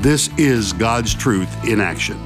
This 0.00 0.28
is 0.36 0.74
God's 0.74 1.14
Truth 1.14 1.64
in 1.64 1.80
Action. 1.80 2.20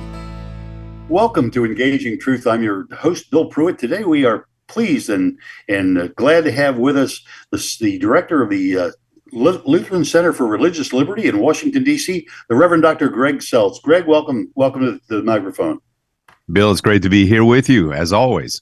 Welcome 1.08 1.52
to 1.52 1.64
Engaging 1.64 2.18
Truth. 2.18 2.46
I'm 2.46 2.64
your 2.64 2.86
host, 2.92 3.30
Bill 3.30 3.48
Prewitt. 3.48 3.78
Today 3.78 4.02
we 4.02 4.24
are 4.24 4.48
pleased 4.66 5.08
and, 5.08 5.38
and 5.68 5.96
uh, 5.96 6.08
glad 6.08 6.42
to 6.44 6.52
have 6.52 6.78
with 6.78 6.98
us 6.98 7.24
the, 7.52 7.76
the 7.80 7.98
director 7.98 8.42
of 8.42 8.50
the 8.50 8.76
uh, 8.76 8.90
Lutheran 9.32 10.04
Center 10.04 10.32
for 10.32 10.48
Religious 10.48 10.92
Liberty 10.92 11.28
in 11.28 11.38
Washington, 11.38 11.84
D.C., 11.84 12.26
the 12.48 12.56
Reverend 12.56 12.82
Dr. 12.82 13.08
Greg 13.08 13.38
Seltz. 13.38 13.80
Greg, 13.80 14.04
welcome, 14.04 14.50
welcome 14.56 14.82
to 14.82 15.00
the 15.16 15.22
microphone. 15.22 15.78
Bill, 16.52 16.72
it's 16.72 16.80
great 16.80 17.02
to 17.02 17.08
be 17.08 17.24
here 17.24 17.44
with 17.44 17.68
you, 17.68 17.92
as 17.92 18.12
always. 18.12 18.60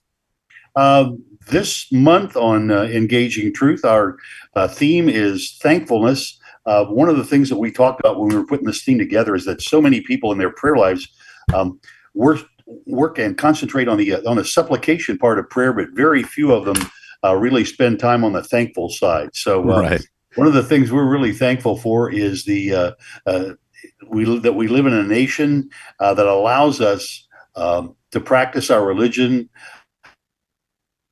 Uh, 0.76 1.12
this 1.48 1.90
month 1.90 2.36
on 2.36 2.70
uh, 2.70 2.82
Engaging 2.82 3.54
Truth, 3.54 3.86
our 3.86 4.18
uh, 4.54 4.68
theme 4.68 5.08
is 5.08 5.56
thankfulness 5.62 6.37
uh, 6.68 6.84
one 6.84 7.08
of 7.08 7.16
the 7.16 7.24
things 7.24 7.48
that 7.48 7.56
we 7.56 7.72
talked 7.72 7.98
about 7.98 8.20
when 8.20 8.28
we 8.28 8.36
were 8.36 8.44
putting 8.44 8.66
this 8.66 8.84
team 8.84 8.98
together 8.98 9.34
is 9.34 9.46
that 9.46 9.62
so 9.62 9.80
many 9.80 10.02
people 10.02 10.30
in 10.32 10.38
their 10.38 10.50
prayer 10.50 10.76
lives 10.76 11.08
um, 11.54 11.80
work 12.14 12.40
work 12.84 13.18
and 13.18 13.38
concentrate 13.38 13.88
on 13.88 13.96
the 13.96 14.12
uh, 14.12 14.30
on 14.30 14.36
the 14.36 14.44
supplication 14.44 15.16
part 15.16 15.38
of 15.38 15.48
prayer, 15.48 15.72
but 15.72 15.88
very 15.94 16.22
few 16.22 16.52
of 16.52 16.66
them 16.66 16.76
uh, 17.24 17.34
really 17.34 17.64
spend 17.64 17.98
time 17.98 18.22
on 18.22 18.34
the 18.34 18.42
thankful 18.42 18.90
side. 18.90 19.30
So, 19.32 19.62
uh, 19.70 19.80
right. 19.80 20.02
one 20.34 20.46
of 20.46 20.52
the 20.52 20.62
things 20.62 20.92
we're 20.92 21.08
really 21.08 21.32
thankful 21.32 21.78
for 21.78 22.12
is 22.12 22.44
the 22.44 22.74
uh, 22.74 22.92
uh, 23.24 23.50
we 24.06 24.38
that 24.40 24.52
we 24.52 24.68
live 24.68 24.84
in 24.84 24.92
a 24.92 25.02
nation 25.02 25.70
that 25.98 26.18
allows 26.18 26.82
us 26.82 27.26
um, 27.56 27.96
to 28.10 28.20
practice 28.20 28.70
our 28.70 28.84
religion 28.84 29.48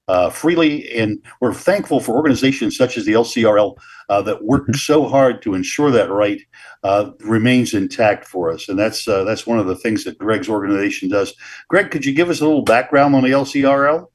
uh, 0.09 0.31
freely. 0.31 0.91
And 0.97 1.23
we're 1.41 1.55
thankful 1.55 2.01
for 2.01 2.15
organizations 2.15 2.77
such 2.77 2.97
as 2.97 3.05
the 3.05 3.13
LCRL 3.13 3.77
uh, 4.09 4.23
that 4.23 4.45
work 4.45 4.63
mm-hmm. 4.63 4.75
so 4.75 5.09
hard 5.09 5.43
to 5.43 5.55
ensure 5.55 5.91
that 5.91 6.11
right 6.11 6.41
uh, 6.83 7.11
remains 7.21 7.75
intact 7.75 8.27
for 8.27 8.53
us. 8.53 8.69
And 8.69 8.79
that's 8.79 9.07
uh, 9.09 9.25
that's 9.25 9.47
one 9.47 9.59
of 9.59 9.67
the 9.67 9.77
things 9.77 10.05
that 10.05 10.19
Greg's 10.19 10.49
organization 10.49 11.09
does. 11.09 11.35
Greg, 11.69 11.91
could 11.91 12.05
you 12.05 12.15
give 12.15 12.31
us 12.31 12.41
a 12.41 12.47
little 12.47 12.63
background 12.63 13.15
on 13.15 13.23
the 13.23 13.31
LCRL? 13.31 14.07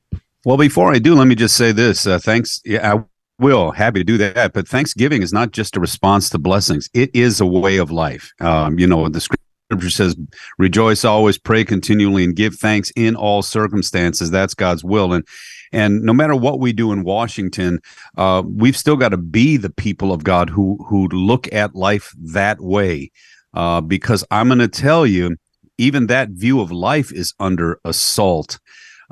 Well, 0.46 0.58
before 0.58 0.94
I 0.94 1.00
do, 1.00 1.14
let 1.14 1.28
me 1.28 1.36
just 1.36 1.56
say 1.56 1.72
this. 1.72 2.08
Uh, 2.08 2.18
thanks. 2.18 2.62
Yeah, 2.66 2.96
I 2.96 3.04
will. 3.38 3.72
Happy 3.72 4.00
to 4.00 4.04
do 4.04 4.18
that. 4.18 4.54
But 4.54 4.68
Thanksgiving 4.68 5.22
is 5.22 5.34
not 5.34 5.52
just 5.52 5.76
a 5.76 5.80
response 5.80 6.30
to 6.30 6.40
blessings, 6.40 6.90
it 6.94 7.12
is 7.14 7.42
a 7.42 7.46
way 7.46 7.78
of 7.78 7.92
life. 7.92 8.32
Um, 8.40 8.80
you 8.80 8.88
know, 8.88 9.08
the 9.10 9.22
scripture 9.22 9.42
says, 9.80 10.16
rejoice 10.58 11.06
always, 11.06 11.38
pray 11.38 11.64
continually, 11.64 12.24
and 12.24 12.36
give 12.36 12.56
thanks 12.56 12.92
in 12.96 13.16
all 13.16 13.42
circumstances. 13.42 14.32
That's 14.32 14.54
God's 14.54 14.84
will. 14.84 15.14
And 15.14 15.26
and 15.74 16.02
no 16.02 16.14
matter 16.14 16.36
what 16.36 16.60
we 16.60 16.74
do 16.74 16.92
in 16.92 17.04
Washington, 17.04 17.80
uh, 18.18 18.44
we've 18.46 18.76
still 18.76 18.98
got 18.98 19.10
to 19.10 19.18
be 19.18 19.58
the 19.58 19.70
people 19.70 20.12
of 20.12 20.24
God 20.24 20.50
who 20.50 20.78
who 20.88 21.08
look 21.08 21.52
at 21.54 21.76
life 21.76 22.14
that 22.18 22.60
way. 22.60 23.12
Uh, 23.54 23.82
because 23.82 24.24
I'm 24.32 24.48
going 24.48 24.60
to 24.60 24.68
tell 24.68 25.06
you, 25.06 25.36
even 25.78 26.08
that 26.08 26.30
view 26.30 26.62
of 26.62 26.72
life 26.72 27.12
is 27.12 27.34
under 27.40 27.80
assault. 27.86 28.60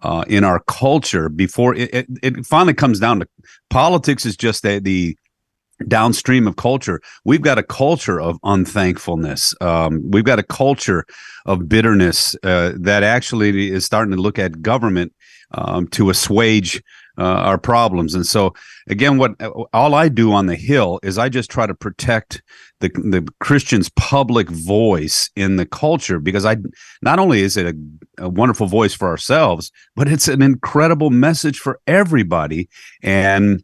Uh, 0.01 0.23
in 0.29 0.45
our 0.45 0.61
culture, 0.61 1.27
before 1.27 1.75
it, 1.75 1.93
it, 1.93 2.07
it, 2.23 2.45
finally 2.45 2.73
comes 2.73 3.01
down 3.01 3.19
to 3.19 3.27
politics, 3.69 4.25
is 4.25 4.37
just 4.37 4.65
a, 4.65 4.79
the 4.79 5.17
downstream 5.87 6.47
of 6.47 6.55
culture. 6.55 7.01
We've 7.25 7.41
got 7.41 7.57
a 7.57 7.63
culture 7.63 8.19
of 8.19 8.37
unthankfulness. 8.43 9.53
Um, 9.61 10.01
we've 10.11 10.23
got 10.23 10.39
a 10.39 10.43
culture 10.43 11.05
of 11.45 11.69
bitterness 11.69 12.35
uh, 12.43 12.73
that 12.75 13.03
actually 13.03 13.71
is 13.71 13.85
starting 13.85 14.15
to 14.15 14.21
look 14.21 14.39
at 14.39 14.61
government 14.61 15.13
um, 15.51 15.87
to 15.89 16.09
assuage 16.09 16.81
uh, 17.17 17.23
our 17.23 17.57
problems. 17.57 18.15
And 18.15 18.25
so, 18.25 18.53
again, 18.87 19.17
what 19.17 19.35
all 19.73 19.93
I 19.93 20.07
do 20.07 20.31
on 20.31 20.45
the 20.45 20.55
Hill 20.55 20.99
is 21.03 21.17
I 21.17 21.27
just 21.27 21.51
try 21.51 21.67
to 21.67 21.75
protect 21.75 22.41
the 22.79 22.89
the 22.89 23.27
Christian's 23.39 23.89
public 23.89 24.49
voice 24.49 25.29
in 25.35 25.57
the 25.57 25.65
culture 25.65 26.19
because 26.19 26.45
I 26.45 26.57
not 27.01 27.19
only 27.19 27.41
is 27.41 27.57
it 27.57 27.65
a, 27.65 28.23
a 28.23 28.29
wonderful 28.29 28.67
voice 28.67 28.93
for 28.93 29.09
ourselves, 29.09 29.71
but 29.95 30.07
it's 30.07 30.29
an 30.29 30.41
incredible 30.41 31.09
message 31.09 31.59
for 31.59 31.81
everybody. 31.87 32.69
And 33.03 33.63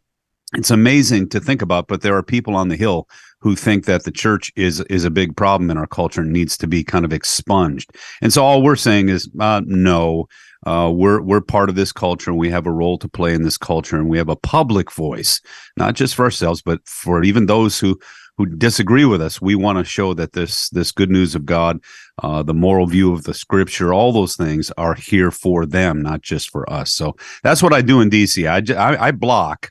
it's 0.54 0.70
amazing 0.70 1.28
to 1.30 1.40
think 1.40 1.60
about, 1.60 1.88
but 1.88 2.02
there 2.02 2.16
are 2.16 2.22
people 2.22 2.54
on 2.54 2.68
the 2.68 2.76
Hill 2.76 3.08
who 3.40 3.56
think 3.56 3.84
that 3.84 4.04
the 4.04 4.12
church 4.12 4.52
is 4.56 4.80
is 4.82 5.04
a 5.04 5.10
big 5.10 5.36
problem 5.36 5.70
in 5.70 5.76
our 5.76 5.86
culture 5.86 6.20
and 6.22 6.32
needs 6.32 6.56
to 6.58 6.66
be 6.66 6.84
kind 6.84 7.04
of 7.04 7.12
expunged. 7.12 7.90
And 8.22 8.32
so 8.32 8.44
all 8.44 8.62
we're 8.62 8.76
saying 8.76 9.08
is 9.08 9.28
uh, 9.40 9.62
no, 9.66 10.28
uh, 10.66 10.90
we're 10.94 11.20
we're 11.20 11.40
part 11.40 11.68
of 11.68 11.74
this 11.74 11.92
culture 11.92 12.30
and 12.30 12.38
we 12.38 12.50
have 12.50 12.66
a 12.66 12.72
role 12.72 12.98
to 12.98 13.08
play 13.08 13.34
in 13.34 13.42
this 13.42 13.58
culture 13.58 13.96
and 13.96 14.08
we 14.08 14.18
have 14.18 14.28
a 14.28 14.36
public 14.36 14.90
voice, 14.92 15.40
not 15.76 15.94
just 15.94 16.14
for 16.14 16.24
ourselves, 16.24 16.62
but 16.62 16.86
for 16.88 17.22
even 17.22 17.46
those 17.46 17.78
who 17.78 17.98
who 18.38 18.46
disagree 18.46 19.04
with 19.04 19.22
us. 19.22 19.40
We 19.40 19.54
want 19.54 19.78
to 19.78 19.84
show 19.84 20.14
that 20.14 20.32
this 20.32 20.70
this 20.70 20.92
good 20.92 21.10
news 21.10 21.34
of 21.34 21.44
God, 21.44 21.80
uh, 22.22 22.42
the 22.42 22.54
moral 22.54 22.86
view 22.86 23.12
of 23.12 23.24
the 23.24 23.34
Scripture, 23.34 23.92
all 23.92 24.12
those 24.12 24.36
things 24.36 24.70
are 24.78 24.94
here 24.94 25.30
for 25.30 25.66
them, 25.66 26.02
not 26.02 26.22
just 26.22 26.50
for 26.50 26.70
us. 26.70 26.92
So 26.92 27.16
that's 27.42 27.62
what 27.62 27.72
I 27.72 27.82
do 27.82 28.00
in 28.00 28.10
DC. 28.10 28.46
I 28.48 28.74
I, 28.74 29.08
I 29.08 29.10
block 29.10 29.70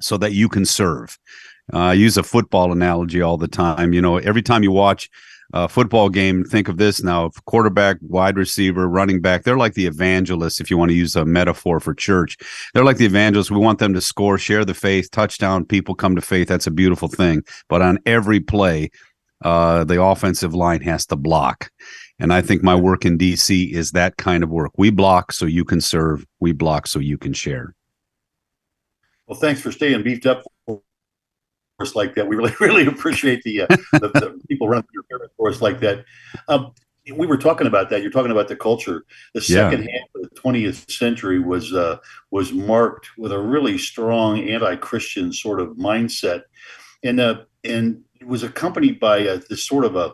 so 0.00 0.16
that 0.18 0.32
you 0.32 0.48
can 0.48 0.64
serve. 0.64 1.18
Uh, 1.72 1.78
I 1.78 1.92
use 1.94 2.16
a 2.16 2.22
football 2.22 2.72
analogy 2.72 3.22
all 3.22 3.36
the 3.36 3.48
time. 3.48 3.92
You 3.92 4.02
know, 4.02 4.18
every 4.18 4.42
time 4.42 4.62
you 4.62 4.72
watch 4.72 5.08
a 5.52 5.68
football 5.68 6.08
game, 6.08 6.44
think 6.44 6.68
of 6.68 6.76
this 6.76 7.02
now 7.02 7.30
quarterback, 7.46 7.96
wide 8.02 8.36
receiver, 8.36 8.88
running 8.88 9.20
back. 9.20 9.42
They're 9.42 9.56
like 9.56 9.74
the 9.74 9.86
evangelists, 9.86 10.60
if 10.60 10.70
you 10.70 10.78
want 10.78 10.90
to 10.90 10.96
use 10.96 11.16
a 11.16 11.24
metaphor 11.24 11.80
for 11.80 11.94
church. 11.94 12.36
They're 12.72 12.84
like 12.84 12.98
the 12.98 13.06
evangelists. 13.06 13.50
We 13.50 13.58
want 13.58 13.78
them 13.78 13.94
to 13.94 14.00
score, 14.00 14.38
share 14.38 14.64
the 14.64 14.74
faith, 14.74 15.10
touchdown, 15.10 15.64
people 15.64 15.94
come 15.94 16.14
to 16.14 16.22
faith. 16.22 16.48
That's 16.48 16.66
a 16.66 16.72
beautiful 16.72 17.08
thing. 17.08 17.42
But 17.68 17.82
on 17.82 17.98
every 18.06 18.40
play, 18.40 18.90
uh, 19.42 19.84
the 19.84 20.02
offensive 20.02 20.54
line 20.54 20.82
has 20.82 21.06
to 21.06 21.16
block. 21.16 21.70
And 22.18 22.32
I 22.32 22.42
think 22.42 22.62
my 22.62 22.74
work 22.74 23.04
in 23.04 23.16
DC 23.16 23.72
is 23.72 23.92
that 23.92 24.18
kind 24.18 24.44
of 24.44 24.50
work. 24.50 24.72
We 24.76 24.90
block 24.90 25.32
so 25.32 25.46
you 25.46 25.64
can 25.64 25.80
serve, 25.80 26.26
we 26.38 26.52
block 26.52 26.86
so 26.86 26.98
you 26.98 27.16
can 27.16 27.32
share. 27.32 27.74
Well, 29.30 29.38
thanks 29.38 29.60
for 29.60 29.70
staying 29.70 30.02
beefed 30.02 30.26
up 30.26 30.42
for 30.66 30.82
us 31.78 31.94
like 31.94 32.16
that. 32.16 32.26
We 32.26 32.34
really, 32.34 32.52
really 32.60 32.86
appreciate 32.86 33.44
the, 33.44 33.62
uh, 33.62 33.66
the, 33.92 34.08
the, 34.08 34.40
people 34.48 34.68
running 34.68 34.88
your 34.92 35.04
service 35.08 35.30
for 35.36 35.48
us 35.48 35.62
like 35.62 35.78
that. 35.80 36.04
Um, 36.48 36.72
we 37.14 37.28
were 37.28 37.36
talking 37.36 37.68
about 37.68 37.90
that. 37.90 38.02
You're 38.02 38.10
talking 38.10 38.32
about 38.32 38.48
the 38.48 38.56
culture. 38.56 39.04
The 39.34 39.40
second 39.40 39.84
yeah. 39.84 39.98
half 40.00 40.08
of 40.16 40.22
the 40.22 40.40
20th 40.40 40.90
century 40.90 41.38
was 41.38 41.72
uh, 41.72 41.98
was 42.32 42.52
marked 42.52 43.16
with 43.16 43.30
a 43.30 43.38
really 43.38 43.78
strong 43.78 44.48
anti-Christian 44.48 45.32
sort 45.32 45.60
of 45.60 45.76
mindset, 45.76 46.42
and 47.04 47.20
uh, 47.20 47.42
and 47.62 48.02
it 48.20 48.26
was 48.26 48.42
accompanied 48.42 48.98
by 48.98 49.26
uh, 49.26 49.40
this 49.48 49.64
sort 49.64 49.84
of 49.84 49.94
a 49.94 50.12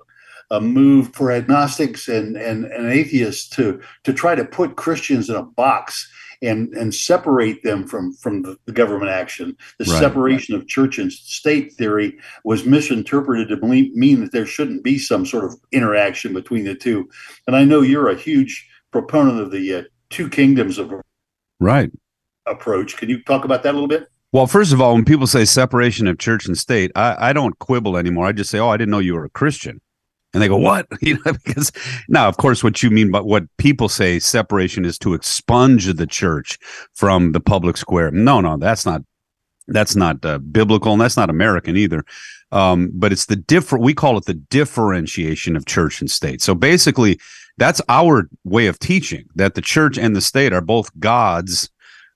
a 0.51 0.61
move 0.61 1.13
for 1.13 1.33
agnostics 1.33 2.07
and, 2.07 2.37
and, 2.37 2.67
and 2.67 2.93
atheists 2.93 3.49
to 3.57 3.81
to 4.05 4.13
try 4.13 4.35
to 4.35 4.45
put 4.45 4.77
Christians 4.77 5.29
in 5.29 5.37
a 5.37 5.43
box 5.43 6.09
and 6.43 6.73
and 6.75 6.95
separate 6.95 7.63
them 7.63 7.87
from 7.87 8.13
from 8.15 8.43
the, 8.43 8.57
the 8.67 8.73
government 8.73 9.11
action. 9.11 9.57
The 9.79 9.85
right. 9.85 10.01
separation 10.01 10.55
of 10.55 10.67
church 10.67 10.99
and 10.99 11.13
state 11.13 11.73
theory 11.75 12.19
was 12.45 12.65
misinterpreted 12.65 13.49
to 13.49 13.57
mean 13.67 14.21
that 14.21 14.33
there 14.33 14.47
shouldn't 14.47 14.85
be 14.85 14.99
some 14.99 15.27
sort 15.27 15.45
of 15.45 15.55
interaction 15.73 16.33
between 16.33 16.65
the 16.65 16.75
two. 16.75 17.09
And 17.47 17.57
I 17.57 17.65
know 17.65 17.81
you're 17.81 18.11
a 18.11 18.17
huge 18.17 18.69
proponent 18.93 19.41
of 19.41 19.51
the 19.51 19.75
uh, 19.75 19.83
two 20.11 20.29
kingdoms 20.29 20.79
of 20.79 20.93
right 21.61 21.91
approach. 22.47 22.97
Can 22.97 23.09
you 23.09 23.23
talk 23.23 23.45
about 23.45 23.63
that 23.63 23.71
a 23.71 23.77
little 23.77 23.89
bit? 23.89 24.09
Well, 24.33 24.47
first 24.47 24.73
of 24.73 24.81
all, 24.81 24.95
when 24.95 25.05
people 25.05 25.27
say 25.27 25.45
separation 25.45 26.07
of 26.07 26.19
church 26.19 26.47
and 26.47 26.59
state, 26.59 26.93
I, 26.95 27.31
I 27.31 27.33
don't 27.33 27.59
quibble 27.59 27.97
anymore. 27.97 28.27
I 28.27 28.33
just 28.33 28.51
say, 28.51 28.59
"Oh, 28.59 28.69
I 28.69 28.77
didn't 28.77 28.91
know 28.91 28.99
you 28.99 29.15
were 29.15 29.25
a 29.25 29.31
Christian." 29.31 29.81
And 30.33 30.43
they 30.43 30.49
go, 30.49 30.57
what? 30.57 30.87
You 31.01 31.19
know, 31.25 31.33
because 31.33 31.73
now, 32.09 32.29
of 32.29 32.37
course, 32.37 32.65
what 32.65 32.83
you 32.83 32.91
mean 32.91 33.11
by 33.11 33.21
what 33.21 33.45
people 33.59 33.89
say 33.89 34.19
separation 34.19 34.85
is 34.85 34.99
to 34.99 35.15
expunge 35.15 35.87
the 35.87 36.07
church 36.07 36.59
from 36.95 37.33
the 37.33 37.41
public 37.41 37.77
square. 37.77 38.11
No, 38.11 38.41
no, 38.41 38.57
that's 38.57 38.85
not 38.85 39.03
that's 39.69 39.97
not 39.97 40.25
uh, 40.25 40.39
biblical 40.39 40.93
and 40.93 41.01
that's 41.01 41.17
not 41.17 41.31
American 41.31 41.77
either. 41.77 42.05
Um, 42.53 42.91
but 42.95 43.13
it's 43.13 43.27
the 43.27 43.37
different. 43.37 43.85
We 43.85 43.95
call 43.95 44.17
it 44.17 44.27
the 44.27 44.35
differentiation 44.35 45.57
of 45.57 45.67
church 45.67 46.01
and 46.01 46.11
state. 46.11 46.41
So 46.41 46.55
basically, 46.55 47.19
that's 47.59 47.81
our 47.89 48.29
way 48.45 48.67
of 48.67 48.79
teaching 48.79 49.25
that 49.35 49.55
the 49.55 49.63
church 49.63 49.99
and 49.99 50.15
the 50.15 50.21
state 50.21 50.53
are 50.53 50.61
both 50.61 50.91
God's 51.01 51.71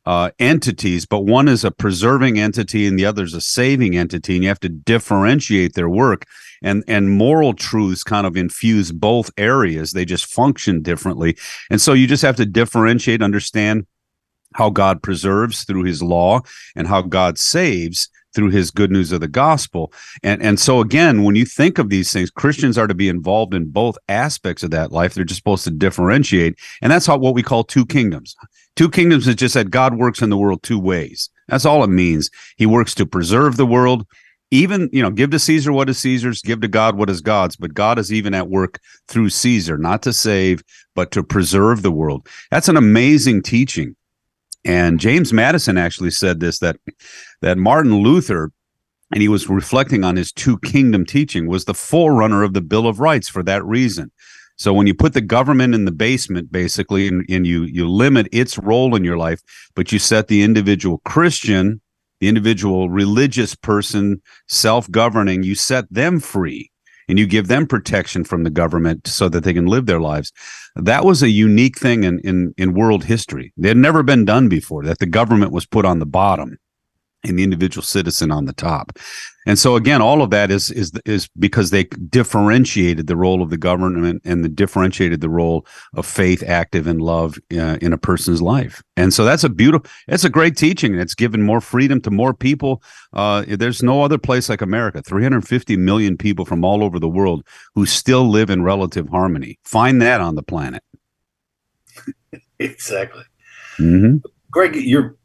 uh, 0.06 0.30
entities, 0.38 1.06
but 1.06 1.20
one 1.20 1.48
is 1.48 1.64
a 1.64 1.70
preserving 1.70 2.38
entity 2.38 2.86
and 2.86 2.98
the 2.98 3.06
other 3.06 3.24
is 3.24 3.34
a 3.34 3.40
saving 3.40 3.96
entity, 3.96 4.34
and 4.34 4.42
you 4.42 4.48
have 4.48 4.60
to 4.60 4.68
differentiate 4.68 5.74
their 5.74 5.88
work. 5.88 6.26
And 6.62 6.84
and 6.86 7.10
moral 7.10 7.54
truths 7.54 8.04
kind 8.04 8.26
of 8.26 8.36
infuse 8.36 8.92
both 8.92 9.30
areas. 9.36 9.92
They 9.92 10.04
just 10.04 10.26
function 10.26 10.82
differently. 10.82 11.36
And 11.70 11.80
so 11.80 11.92
you 11.92 12.06
just 12.06 12.22
have 12.22 12.36
to 12.36 12.46
differentiate 12.46 13.22
understand 13.22 13.86
how 14.54 14.70
god 14.70 15.02
preserves 15.02 15.64
through 15.64 15.84
his 15.84 16.02
law 16.02 16.40
and 16.74 16.86
how 16.86 17.02
god 17.02 17.38
saves 17.38 18.08
through 18.32 18.50
his 18.50 18.70
good 18.70 18.92
news 18.92 19.10
of 19.10 19.20
the 19.20 19.28
gospel. 19.28 19.92
And 20.22 20.42
and 20.42 20.60
so 20.60 20.80
again 20.80 21.24
when 21.24 21.36
you 21.36 21.44
think 21.44 21.78
of 21.78 21.88
these 21.88 22.12
things 22.12 22.30
christians 22.30 22.78
are 22.78 22.86
to 22.86 22.94
be 22.94 23.08
involved 23.08 23.54
in 23.54 23.70
both 23.70 23.96
aspects 24.08 24.62
of 24.62 24.70
that 24.70 24.92
life. 24.92 25.14
They're 25.14 25.24
just 25.24 25.40
supposed 25.40 25.64
to 25.64 25.70
differentiate. 25.70 26.56
And 26.82 26.92
that's 26.92 27.06
how 27.06 27.16
what 27.16 27.34
we 27.34 27.42
call 27.42 27.64
two 27.64 27.86
kingdoms. 27.86 28.36
Two 28.76 28.88
kingdoms 28.88 29.26
is 29.26 29.34
just 29.34 29.54
that 29.54 29.70
god 29.70 29.94
works 29.96 30.22
in 30.22 30.30
the 30.30 30.38
world 30.38 30.62
two 30.62 30.78
ways. 30.78 31.30
That's 31.48 31.64
all 31.64 31.82
it 31.82 31.88
means. 31.88 32.30
He 32.56 32.66
works 32.66 32.94
to 32.94 33.06
preserve 33.06 33.56
the 33.56 33.66
world 33.66 34.06
even 34.50 34.88
you 34.92 35.02
know 35.02 35.10
give 35.10 35.30
to 35.30 35.38
caesar 35.38 35.72
what 35.72 35.88
is 35.88 35.98
caesar's 35.98 36.42
give 36.42 36.60
to 36.60 36.68
god 36.68 36.96
what 36.96 37.10
is 37.10 37.20
god's. 37.20 37.56
But 37.56 37.74
god 37.74 37.98
is 37.98 38.12
even 38.12 38.34
at 38.34 38.48
work 38.48 38.80
through 39.08 39.30
caesar 39.30 39.78
not 39.78 40.02
to 40.02 40.12
save 40.12 40.62
but 40.94 41.10
to 41.12 41.22
preserve 41.22 41.82
the 41.82 41.90
world. 41.90 42.28
That's 42.50 42.68
an 42.68 42.76
amazing 42.76 43.42
teaching. 43.42 43.96
And 44.64 45.00
James 45.00 45.32
Madison 45.32 45.78
actually 45.78 46.10
said 46.10 46.40
this 46.40 46.58
that 46.58 46.76
that 47.40 47.58
Martin 47.58 48.02
Luther 48.02 48.52
and 49.12 49.22
he 49.22 49.28
was 49.28 49.48
reflecting 49.48 50.04
on 50.04 50.16
his 50.16 50.32
two 50.32 50.58
kingdom 50.58 51.04
teaching 51.04 51.46
was 51.46 51.64
the 51.64 51.74
forerunner 51.74 52.42
of 52.42 52.54
the 52.54 52.60
Bill 52.60 52.86
of 52.86 53.00
Rights 53.00 53.28
for 53.28 53.42
that 53.42 53.64
reason. 53.64 54.12
So 54.56 54.74
when 54.74 54.86
you 54.86 54.94
put 54.94 55.14
the 55.14 55.22
government 55.22 55.74
in 55.74 55.86
the 55.86 55.90
basement, 55.90 56.52
basically, 56.52 57.08
and, 57.08 57.24
and 57.30 57.46
you 57.46 57.62
you 57.62 57.88
limit 57.88 58.28
its 58.30 58.58
role 58.58 58.94
in 58.94 59.04
your 59.04 59.16
life, 59.16 59.40
but 59.74 59.90
you 59.90 59.98
set 59.98 60.28
the 60.28 60.42
individual 60.42 60.98
Christian, 61.06 61.80
the 62.20 62.28
individual 62.28 62.90
religious 62.90 63.54
person, 63.54 64.22
self-governing, 64.48 65.42
you 65.42 65.54
set 65.54 65.92
them 65.92 66.20
free 66.20 66.70
and 67.08 67.18
you 67.18 67.26
give 67.26 67.48
them 67.48 67.66
protection 67.66 68.22
from 68.22 68.44
the 68.44 68.50
government 68.50 69.06
so 69.06 69.28
that 69.28 69.42
they 69.42 69.52
can 69.52 69.66
live 69.66 69.86
their 69.86 70.00
lives. 70.00 70.32
That 70.76 71.04
was 71.04 71.22
a 71.22 71.28
unique 71.28 71.78
thing 71.78 72.04
in, 72.04 72.20
in, 72.20 72.54
in 72.56 72.74
world 72.74 73.04
history. 73.04 73.52
It 73.58 73.64
had 73.64 73.76
never 73.76 74.02
been 74.02 74.24
done 74.24 74.48
before, 74.48 74.84
that 74.84 75.00
the 75.00 75.06
government 75.06 75.50
was 75.50 75.66
put 75.66 75.84
on 75.84 75.98
the 75.98 76.06
bottom 76.06 76.58
and 77.24 77.38
the 77.38 77.44
individual 77.44 77.82
citizen 77.82 78.30
on 78.30 78.46
the 78.46 78.52
top. 78.52 78.98
And 79.46 79.58
so 79.58 79.74
again, 79.74 80.02
all 80.02 80.22
of 80.22 80.30
that 80.30 80.50
is 80.50 80.70
is 80.70 80.92
is 81.06 81.28
because 81.38 81.70
they 81.70 81.84
differentiated 81.84 83.06
the 83.06 83.16
role 83.16 83.42
of 83.42 83.50
the 83.50 83.56
government 83.56 84.20
and 84.24 84.44
the 84.44 84.48
differentiated 84.48 85.22
the 85.22 85.30
role 85.30 85.66
of 85.94 86.04
faith, 86.04 86.42
active 86.46 86.86
and 86.86 87.00
love 87.00 87.38
uh, 87.52 87.78
in 87.80 87.92
a 87.92 87.98
person's 87.98 88.42
life. 88.42 88.82
And 88.96 89.14
so 89.14 89.24
that's 89.24 89.44
a 89.44 89.48
beautiful, 89.48 89.90
it's 90.08 90.24
a 90.24 90.30
great 90.30 90.56
teaching. 90.56 90.92
And 90.92 91.00
it's 91.00 91.14
given 91.14 91.42
more 91.42 91.60
freedom 91.60 92.00
to 92.02 92.10
more 92.10 92.34
people. 92.34 92.82
Uh, 93.14 93.44
there's 93.48 93.82
no 93.82 94.02
other 94.02 94.18
place 94.18 94.48
like 94.50 94.60
America. 94.60 95.02
350 95.02 95.76
million 95.78 96.18
people 96.18 96.44
from 96.44 96.64
all 96.64 96.84
over 96.84 96.98
the 96.98 97.08
world 97.08 97.42
who 97.74 97.86
still 97.86 98.28
live 98.28 98.50
in 98.50 98.62
relative 98.62 99.08
harmony. 99.08 99.58
Find 99.64 100.02
that 100.02 100.20
on 100.20 100.34
the 100.34 100.42
planet. 100.42 100.82
exactly. 102.58 103.24
Mm-hmm. 103.78 104.18
Greg, 104.50 104.76
you're 104.76 105.16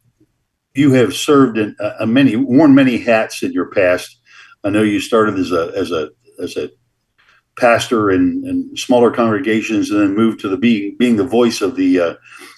you 0.75 0.91
have 0.93 1.13
served 1.13 1.57
in 1.57 1.75
a, 1.79 1.91
a 2.01 2.07
many 2.07 2.35
worn 2.35 2.75
many 2.75 2.97
hats 2.97 3.41
in 3.41 3.51
your 3.51 3.69
past. 3.71 4.19
I 4.63 4.69
know 4.69 4.83
you 4.83 4.99
started 4.99 5.39
as 5.39 5.51
a 5.51 5.71
as 5.75 5.91
a 5.91 6.09
as 6.39 6.57
a 6.57 6.69
pastor 7.57 8.11
in, 8.11 8.43
in 8.45 8.75
smaller 8.75 9.11
congregations, 9.11 9.89
and 9.89 9.99
then 9.99 10.15
moved 10.15 10.39
to 10.41 10.49
the 10.49 10.57
being 10.57 10.95
being 10.97 11.15
the 11.15 11.23
voice 11.23 11.61
of 11.61 11.75
the 11.75 11.99
uh, 11.99 12.13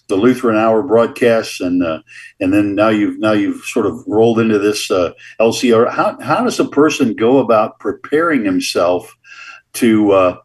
the 0.07 0.15
Lutheran 0.15 0.57
Hour 0.57 0.83
broadcasts, 0.83 1.59
and 1.59 1.83
uh, 1.83 2.01
and 2.39 2.53
then 2.53 2.75
now 2.75 2.89
you've 2.89 3.19
now 3.19 3.33
you've 3.33 3.63
sort 3.65 3.85
of 3.85 4.03
rolled 4.07 4.39
into 4.39 4.57
this 4.59 4.89
uh, 4.89 5.11
LCR. 5.39 5.89
How 5.91 6.19
how 6.21 6.43
does 6.43 6.59
a 6.59 6.65
person 6.65 7.15
go 7.15 7.39
about 7.39 7.79
preparing 7.79 8.43
himself 8.43 9.15
to 9.73 10.11
uh, 10.11 10.37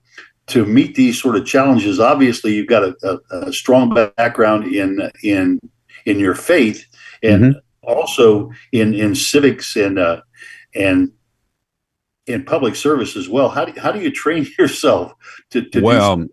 to 0.48 0.66
meet 0.66 0.94
these 0.94 1.20
sort 1.20 1.36
of 1.36 1.46
challenges? 1.46 2.00
Obviously, 2.00 2.54
you've 2.54 2.68
got 2.68 2.82
a, 2.84 2.94
a, 3.02 3.46
a 3.46 3.52
strong 3.52 3.94
background 4.16 4.66
in 4.66 5.10
in 5.22 5.60
in 6.06 6.18
your 6.18 6.34
faith, 6.34 6.84
and 7.22 7.42
mm-hmm. 7.42 7.88
also 7.88 8.50
in 8.72 8.94
in 8.94 9.14
civics 9.14 9.76
and 9.76 9.98
uh, 9.98 10.20
and 10.74 11.12
in 12.26 12.44
public 12.44 12.76
service 12.76 13.16
as 13.16 13.28
well. 13.28 13.48
How 13.48 13.64
do 13.64 13.80
how 13.80 13.92
do 13.92 14.00
you 14.00 14.10
train 14.10 14.46
yourself 14.58 15.12
to, 15.50 15.62
to 15.70 15.80
well? 15.80 16.26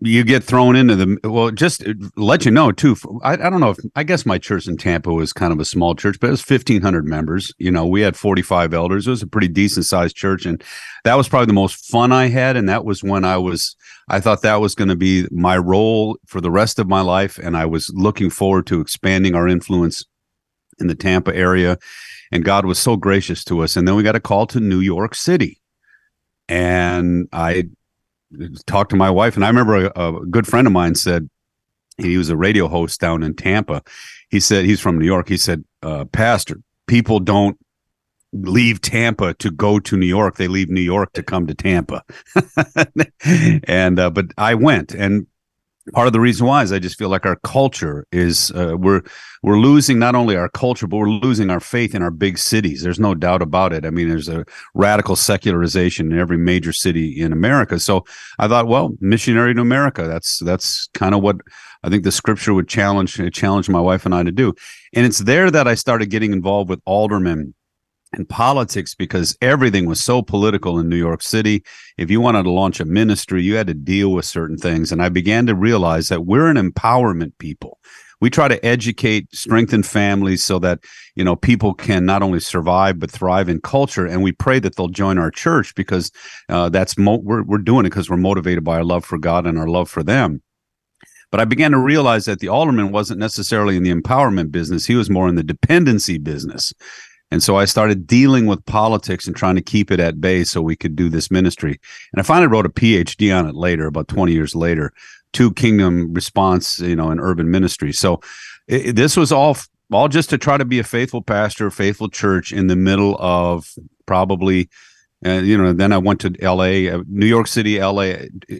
You 0.00 0.24
get 0.24 0.42
thrown 0.44 0.76
into 0.76 0.96
the 0.96 1.18
well 1.24 1.50
just 1.50 1.86
uh, 1.86 1.94
let 2.16 2.44
you 2.44 2.50
know 2.50 2.72
too 2.72 2.96
I, 3.22 3.32
I 3.34 3.50
don't 3.50 3.60
know 3.60 3.70
if 3.70 3.78
i 3.96 4.02
guess 4.02 4.26
my 4.26 4.38
church 4.38 4.66
in 4.66 4.76
tampa 4.76 5.12
was 5.12 5.32
kind 5.32 5.52
of 5.52 5.60
a 5.60 5.64
small 5.64 5.94
church 5.94 6.18
but 6.20 6.28
it 6.28 6.30
was 6.30 6.48
1500 6.48 7.06
members 7.06 7.52
you 7.58 7.70
know 7.70 7.86
we 7.86 8.00
had 8.00 8.16
45 8.16 8.74
elders 8.74 9.06
it 9.06 9.10
was 9.10 9.22
a 9.22 9.26
pretty 9.26 9.48
decent 9.48 9.86
sized 9.86 10.16
church 10.16 10.46
and 10.46 10.62
that 11.04 11.14
was 11.14 11.28
probably 11.28 11.46
the 11.46 11.52
most 11.52 11.90
fun 11.90 12.12
i 12.12 12.28
had 12.28 12.56
and 12.56 12.68
that 12.68 12.84
was 12.84 13.02
when 13.02 13.24
i 13.24 13.36
was 13.36 13.76
i 14.08 14.20
thought 14.20 14.42
that 14.42 14.60
was 14.60 14.74
going 14.74 14.88
to 14.88 14.96
be 14.96 15.26
my 15.30 15.56
role 15.56 16.18
for 16.26 16.40
the 16.40 16.50
rest 16.50 16.78
of 16.78 16.88
my 16.88 17.00
life 17.00 17.38
and 17.38 17.56
i 17.56 17.66
was 17.66 17.90
looking 17.94 18.30
forward 18.30 18.66
to 18.66 18.80
expanding 18.80 19.34
our 19.34 19.48
influence 19.48 20.04
in 20.80 20.86
the 20.86 20.94
Tampa 20.94 21.34
area. 21.34 21.78
And 22.30 22.44
God 22.44 22.66
was 22.66 22.78
so 22.78 22.96
gracious 22.96 23.44
to 23.44 23.60
us. 23.60 23.76
And 23.76 23.86
then 23.86 23.94
we 23.94 24.02
got 24.02 24.16
a 24.16 24.20
call 24.20 24.46
to 24.48 24.60
New 24.60 24.80
York 24.80 25.14
City. 25.14 25.60
And 26.48 27.28
I 27.32 27.68
talked 28.66 28.90
to 28.90 28.96
my 28.96 29.10
wife, 29.10 29.36
and 29.36 29.44
I 29.44 29.48
remember 29.48 29.86
a, 29.86 29.92
a 29.96 30.26
good 30.26 30.46
friend 30.46 30.66
of 30.66 30.72
mine 30.72 30.94
said, 30.94 31.28
he 31.98 32.16
was 32.16 32.30
a 32.30 32.36
radio 32.36 32.68
host 32.68 33.00
down 33.00 33.22
in 33.22 33.34
Tampa. 33.34 33.82
He 34.28 34.40
said, 34.40 34.64
he's 34.64 34.80
from 34.80 34.98
New 34.98 35.04
York. 35.04 35.28
He 35.28 35.36
said, 35.36 35.64
uh, 35.82 36.04
Pastor, 36.06 36.60
people 36.86 37.18
don't 37.18 37.58
leave 38.32 38.80
Tampa 38.80 39.34
to 39.34 39.50
go 39.50 39.80
to 39.80 39.96
New 39.96 40.06
York. 40.06 40.36
They 40.36 40.48
leave 40.48 40.70
New 40.70 40.80
York 40.80 41.12
to 41.14 41.22
come 41.22 41.46
to 41.46 41.54
Tampa. 41.54 42.04
and, 43.66 43.98
uh, 43.98 44.10
but 44.10 44.26
I 44.36 44.54
went 44.54 44.94
and 44.94 45.26
part 45.92 46.06
of 46.06 46.12
the 46.12 46.20
reason 46.20 46.46
why 46.46 46.62
is 46.62 46.72
I 46.72 46.78
just 46.78 46.98
feel 46.98 47.08
like 47.08 47.26
our 47.26 47.36
culture 47.36 48.06
is 48.12 48.50
uh, 48.52 48.76
we're 48.78 49.02
we're 49.42 49.58
losing 49.58 49.98
not 49.98 50.14
only 50.14 50.36
our 50.36 50.48
culture 50.48 50.86
but 50.86 50.96
we're 50.96 51.10
losing 51.10 51.50
our 51.50 51.60
faith 51.60 51.94
in 51.94 52.02
our 52.02 52.10
big 52.10 52.38
cities. 52.38 52.82
There's 52.82 53.00
no 53.00 53.14
doubt 53.14 53.42
about 53.42 53.72
it. 53.72 53.84
I 53.84 53.90
mean, 53.90 54.08
there's 54.08 54.28
a 54.28 54.44
radical 54.74 55.16
secularization 55.16 56.12
in 56.12 56.18
every 56.18 56.38
major 56.38 56.72
city 56.72 57.20
in 57.20 57.32
America. 57.32 57.78
So 57.78 58.04
I 58.38 58.48
thought, 58.48 58.66
well, 58.66 58.94
missionary 59.00 59.54
to 59.54 59.60
America. 59.60 60.06
That's 60.06 60.38
that's 60.40 60.88
kind 60.94 61.14
of 61.14 61.22
what 61.22 61.36
I 61.82 61.88
think 61.88 62.04
the 62.04 62.12
scripture 62.12 62.54
would 62.54 62.68
challenge 62.68 63.20
challenge 63.32 63.68
my 63.68 63.80
wife 63.80 64.04
and 64.04 64.14
I 64.14 64.22
to 64.22 64.32
do. 64.32 64.54
And 64.94 65.06
it's 65.06 65.20
there 65.20 65.50
that 65.50 65.68
I 65.68 65.74
started 65.74 66.10
getting 66.10 66.32
involved 66.32 66.70
with 66.70 66.80
aldermen 66.84 67.54
and 68.12 68.28
politics 68.28 68.94
because 68.94 69.36
everything 69.42 69.86
was 69.86 70.02
so 70.02 70.22
political 70.22 70.78
in 70.78 70.88
New 70.88 70.96
York 70.96 71.22
City. 71.22 71.62
If 71.96 72.10
you 72.10 72.20
wanted 72.20 72.44
to 72.44 72.50
launch 72.50 72.80
a 72.80 72.84
ministry, 72.84 73.42
you 73.42 73.56
had 73.56 73.66
to 73.66 73.74
deal 73.74 74.12
with 74.12 74.24
certain 74.24 74.56
things. 74.56 74.92
And 74.92 75.02
I 75.02 75.08
began 75.08 75.46
to 75.46 75.54
realize 75.54 76.08
that 76.08 76.26
we're 76.26 76.48
an 76.48 76.56
empowerment 76.56 77.32
people. 77.38 77.78
We 78.20 78.30
try 78.30 78.48
to 78.48 78.64
educate, 78.66 79.32
strengthen 79.32 79.84
families 79.84 80.42
so 80.42 80.58
that, 80.58 80.80
you 81.14 81.22
know, 81.22 81.36
people 81.36 81.72
can 81.72 82.04
not 82.04 82.20
only 82.20 82.40
survive, 82.40 82.98
but 82.98 83.12
thrive 83.12 83.48
in 83.48 83.60
culture. 83.60 84.06
And 84.06 84.24
we 84.24 84.32
pray 84.32 84.58
that 84.58 84.74
they'll 84.74 84.88
join 84.88 85.18
our 85.18 85.30
church 85.30 85.72
because 85.76 86.10
uh, 86.48 86.68
that's, 86.68 86.98
mo- 86.98 87.20
we're, 87.22 87.44
we're 87.44 87.58
doing 87.58 87.86
it 87.86 87.90
because 87.90 88.10
we're 88.10 88.16
motivated 88.16 88.64
by 88.64 88.78
our 88.78 88.84
love 88.84 89.04
for 89.04 89.18
God 89.18 89.46
and 89.46 89.56
our 89.56 89.68
love 89.68 89.88
for 89.88 90.02
them. 90.02 90.42
But 91.30 91.40
I 91.40 91.44
began 91.44 91.72
to 91.72 91.78
realize 91.78 92.24
that 92.24 92.40
the 92.40 92.48
alderman 92.48 92.90
wasn't 92.90 93.20
necessarily 93.20 93.76
in 93.76 93.82
the 93.82 93.94
empowerment 93.94 94.50
business. 94.50 94.86
He 94.86 94.94
was 94.94 95.10
more 95.10 95.28
in 95.28 95.34
the 95.34 95.42
dependency 95.42 96.18
business. 96.18 96.72
And 97.30 97.42
so 97.42 97.56
I 97.56 97.66
started 97.66 98.06
dealing 98.06 98.46
with 98.46 98.64
politics 98.64 99.26
and 99.26 99.36
trying 99.36 99.56
to 99.56 99.62
keep 99.62 99.90
it 99.90 100.00
at 100.00 100.20
bay 100.20 100.44
so 100.44 100.62
we 100.62 100.76
could 100.76 100.96
do 100.96 101.08
this 101.08 101.30
ministry. 101.30 101.78
And 102.12 102.20
I 102.20 102.22
finally 102.22 102.48
wrote 102.48 102.66
a 102.66 102.70
PhD 102.70 103.36
on 103.36 103.46
it 103.46 103.54
later, 103.54 103.86
about 103.86 104.08
20 104.08 104.32
years 104.32 104.54
later, 104.54 104.92
two 105.32 105.52
kingdom 105.52 106.14
response, 106.14 106.78
you 106.80 106.96
know, 106.96 107.10
in 107.10 107.20
urban 107.20 107.50
ministry. 107.50 107.92
So 107.92 108.20
it, 108.66 108.96
this 108.96 109.16
was 109.16 109.32
all 109.32 109.56
all 109.90 110.08
just 110.08 110.30
to 110.30 110.38
try 110.38 110.58
to 110.58 110.64
be 110.64 110.78
a 110.78 110.84
faithful 110.84 111.22
pastor, 111.22 111.70
faithful 111.70 112.08
church 112.08 112.52
in 112.52 112.66
the 112.66 112.76
middle 112.76 113.16
of 113.18 113.72
probably 114.06 114.68
and 115.22 115.46
you 115.46 115.58
know 115.58 115.72
then 115.72 115.92
i 115.92 115.98
went 115.98 116.20
to 116.20 116.32
la 116.42 116.64
uh, 116.64 117.02
new 117.08 117.26
york 117.26 117.46
city 117.46 117.80
la 117.80 118.02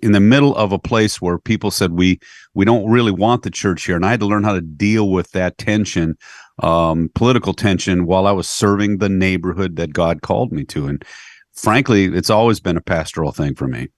in 0.02 0.12
the 0.12 0.20
middle 0.20 0.54
of 0.56 0.72
a 0.72 0.78
place 0.78 1.20
where 1.20 1.38
people 1.38 1.70
said 1.70 1.92
we 1.92 2.18
we 2.54 2.64
don't 2.64 2.90
really 2.90 3.12
want 3.12 3.42
the 3.42 3.50
church 3.50 3.84
here 3.84 3.96
and 3.96 4.04
i 4.04 4.10
had 4.10 4.20
to 4.20 4.26
learn 4.26 4.44
how 4.44 4.52
to 4.52 4.60
deal 4.60 5.10
with 5.10 5.30
that 5.32 5.56
tension 5.58 6.16
um, 6.62 7.10
political 7.14 7.54
tension 7.54 8.06
while 8.06 8.26
I 8.26 8.32
was 8.32 8.48
serving 8.48 8.98
the 8.98 9.08
neighborhood 9.08 9.76
that 9.76 9.92
God 9.92 10.22
called 10.22 10.52
me 10.52 10.64
to. 10.66 10.86
And 10.86 11.04
frankly, 11.52 12.04
it's 12.04 12.30
always 12.30 12.60
been 12.60 12.76
a 12.76 12.82
pastoral 12.82 13.32
thing 13.32 13.54
for 13.54 13.68
me. 13.68 13.88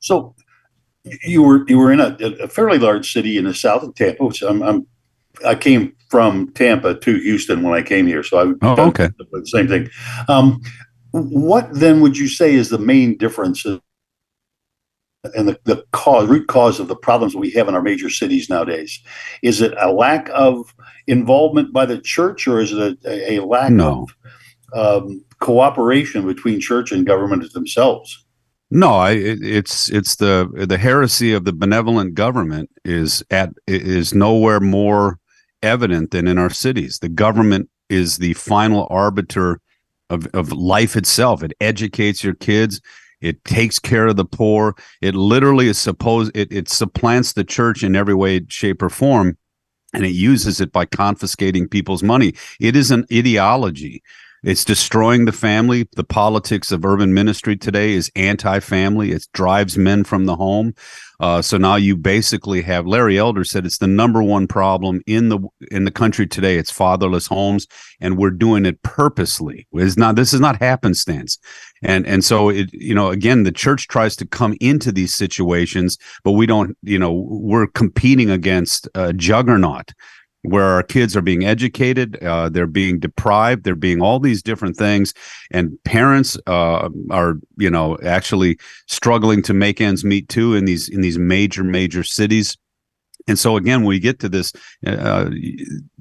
So 0.00 0.34
you 1.22 1.42
were 1.42 1.64
you 1.68 1.78
were 1.78 1.92
in 1.92 2.00
a, 2.00 2.16
a 2.42 2.48
fairly 2.48 2.78
large 2.78 3.12
city 3.12 3.38
in 3.38 3.44
the 3.44 3.54
south 3.54 3.82
of 3.82 3.94
Tampa, 3.94 4.24
which 4.24 4.42
I'm, 4.42 4.62
I'm 4.62 4.86
i 5.44 5.54
came 5.54 5.94
from 6.14 6.52
Tampa 6.52 6.94
to 6.94 7.18
Houston 7.18 7.64
when 7.64 7.74
I 7.74 7.82
came 7.82 8.06
here, 8.06 8.22
so 8.22 8.38
I 8.38 8.54
oh, 8.62 8.88
okay 8.88 9.08
the 9.18 9.46
same 9.46 9.66
thing. 9.66 9.90
Um, 10.28 10.60
what 11.10 11.68
then 11.72 12.00
would 12.02 12.16
you 12.16 12.28
say 12.28 12.54
is 12.54 12.68
the 12.68 12.78
main 12.78 13.16
difference 13.18 13.64
and 13.64 13.80
the, 15.48 15.58
the 15.64 15.84
cause 15.90 16.28
root 16.28 16.46
cause 16.46 16.78
of 16.78 16.86
the 16.86 16.94
problems 16.94 17.34
we 17.34 17.50
have 17.50 17.66
in 17.66 17.74
our 17.74 17.82
major 17.82 18.10
cities 18.10 18.48
nowadays 18.48 19.00
is 19.42 19.60
it 19.60 19.74
a 19.80 19.90
lack 19.90 20.30
of 20.34 20.72
involvement 21.08 21.72
by 21.72 21.84
the 21.84 21.98
church 21.98 22.46
or 22.46 22.60
is 22.60 22.70
it 22.70 22.96
a, 23.04 23.32
a 23.32 23.44
lack 23.44 23.72
no. 23.72 24.06
of 24.72 25.02
um, 25.02 25.24
cooperation 25.40 26.24
between 26.24 26.60
church 26.60 26.92
and 26.92 27.04
government 27.04 27.52
themselves. 27.52 28.24
No, 28.70 28.94
I, 28.94 29.12
it's 29.12 29.90
it's 29.90 30.14
the 30.14 30.48
the 30.68 30.78
heresy 30.78 31.32
of 31.32 31.44
the 31.44 31.52
benevolent 31.52 32.14
government 32.14 32.70
is 32.84 33.22
at 33.32 33.50
is 33.66 34.14
nowhere 34.14 34.60
more 34.60 35.18
evident 35.64 36.10
than 36.10 36.28
in 36.28 36.38
our 36.38 36.50
cities. 36.50 36.98
The 37.00 37.08
government 37.08 37.68
is 37.88 38.18
the 38.18 38.34
final 38.34 38.86
arbiter 38.90 39.60
of, 40.10 40.26
of 40.34 40.52
life 40.52 40.96
itself. 40.96 41.42
It 41.42 41.52
educates 41.60 42.22
your 42.22 42.34
kids. 42.34 42.80
It 43.20 43.42
takes 43.44 43.78
care 43.78 44.06
of 44.06 44.16
the 44.16 44.24
poor. 44.24 44.76
It 45.00 45.14
literally 45.14 45.66
is 45.68 45.78
supposed 45.78 46.36
it, 46.36 46.52
it 46.52 46.68
supplants 46.68 47.32
the 47.32 47.44
church 47.44 47.82
in 47.82 47.96
every 47.96 48.14
way, 48.14 48.42
shape, 48.48 48.82
or 48.82 48.90
form, 48.90 49.38
and 49.94 50.04
it 50.04 50.10
uses 50.10 50.60
it 50.60 50.72
by 50.72 50.84
confiscating 50.84 51.66
people's 51.66 52.02
money. 52.02 52.34
It 52.60 52.76
is 52.76 52.90
an 52.90 53.06
ideology. 53.12 54.02
It's 54.44 54.64
destroying 54.64 55.24
the 55.24 55.32
family. 55.32 55.88
The 55.96 56.04
politics 56.04 56.70
of 56.70 56.84
urban 56.84 57.14
ministry 57.14 57.56
today 57.56 57.94
is 57.94 58.12
anti-family. 58.14 59.10
It 59.10 59.26
drives 59.32 59.78
men 59.78 60.04
from 60.04 60.26
the 60.26 60.36
home. 60.36 60.74
Uh, 61.18 61.40
so 61.40 61.56
now 61.56 61.76
you 61.76 61.96
basically 61.96 62.60
have 62.60 62.86
Larry 62.86 63.16
Elder 63.16 63.44
said 63.44 63.64
it's 63.64 63.78
the 63.78 63.86
number 63.86 64.22
one 64.22 64.46
problem 64.46 65.00
in 65.06 65.30
the 65.30 65.38
in 65.70 65.84
the 65.84 65.90
country 65.90 66.26
today. 66.26 66.58
It's 66.58 66.70
fatherless 66.70 67.26
homes, 67.26 67.66
and 68.00 68.18
we're 68.18 68.30
doing 68.30 68.66
it 68.66 68.82
purposely. 68.82 69.66
It's 69.72 69.96
not 69.96 70.16
this 70.16 70.34
is 70.34 70.40
not 70.40 70.60
happenstance, 70.60 71.38
and 71.82 72.06
and 72.06 72.22
so 72.22 72.50
it 72.50 72.68
you 72.72 72.94
know 72.94 73.08
again 73.08 73.44
the 73.44 73.52
church 73.52 73.88
tries 73.88 74.16
to 74.16 74.26
come 74.26 74.56
into 74.60 74.92
these 74.92 75.14
situations, 75.14 75.96
but 76.24 76.32
we 76.32 76.44
don't 76.44 76.76
you 76.82 76.98
know 76.98 77.12
we're 77.12 77.68
competing 77.68 78.28
against 78.28 78.88
a 78.94 79.12
juggernaut 79.14 79.92
where 80.44 80.64
our 80.64 80.82
kids 80.82 81.16
are 81.16 81.22
being 81.22 81.44
educated, 81.44 82.22
uh, 82.22 82.50
they're 82.50 82.66
being 82.66 82.98
deprived, 82.98 83.64
they're 83.64 83.74
being 83.74 84.02
all 84.02 84.20
these 84.20 84.42
different 84.42 84.76
things, 84.76 85.14
and 85.50 85.82
parents 85.84 86.36
uh, 86.46 86.88
are, 87.10 87.34
you 87.56 87.70
know, 87.70 87.98
actually 88.04 88.58
struggling 88.86 89.42
to 89.42 89.54
make 89.54 89.80
ends 89.80 90.04
meet 90.04 90.28
too 90.28 90.54
in 90.54 90.66
these 90.66 90.88
in 90.88 91.00
these 91.00 91.18
major 91.18 91.64
major 91.64 92.02
cities. 92.04 92.56
And 93.26 93.38
so 93.38 93.56
again, 93.56 93.80
when 93.80 93.88
we 93.88 93.98
get 93.98 94.20
to 94.20 94.28
this, 94.28 94.52
uh, 94.86 95.30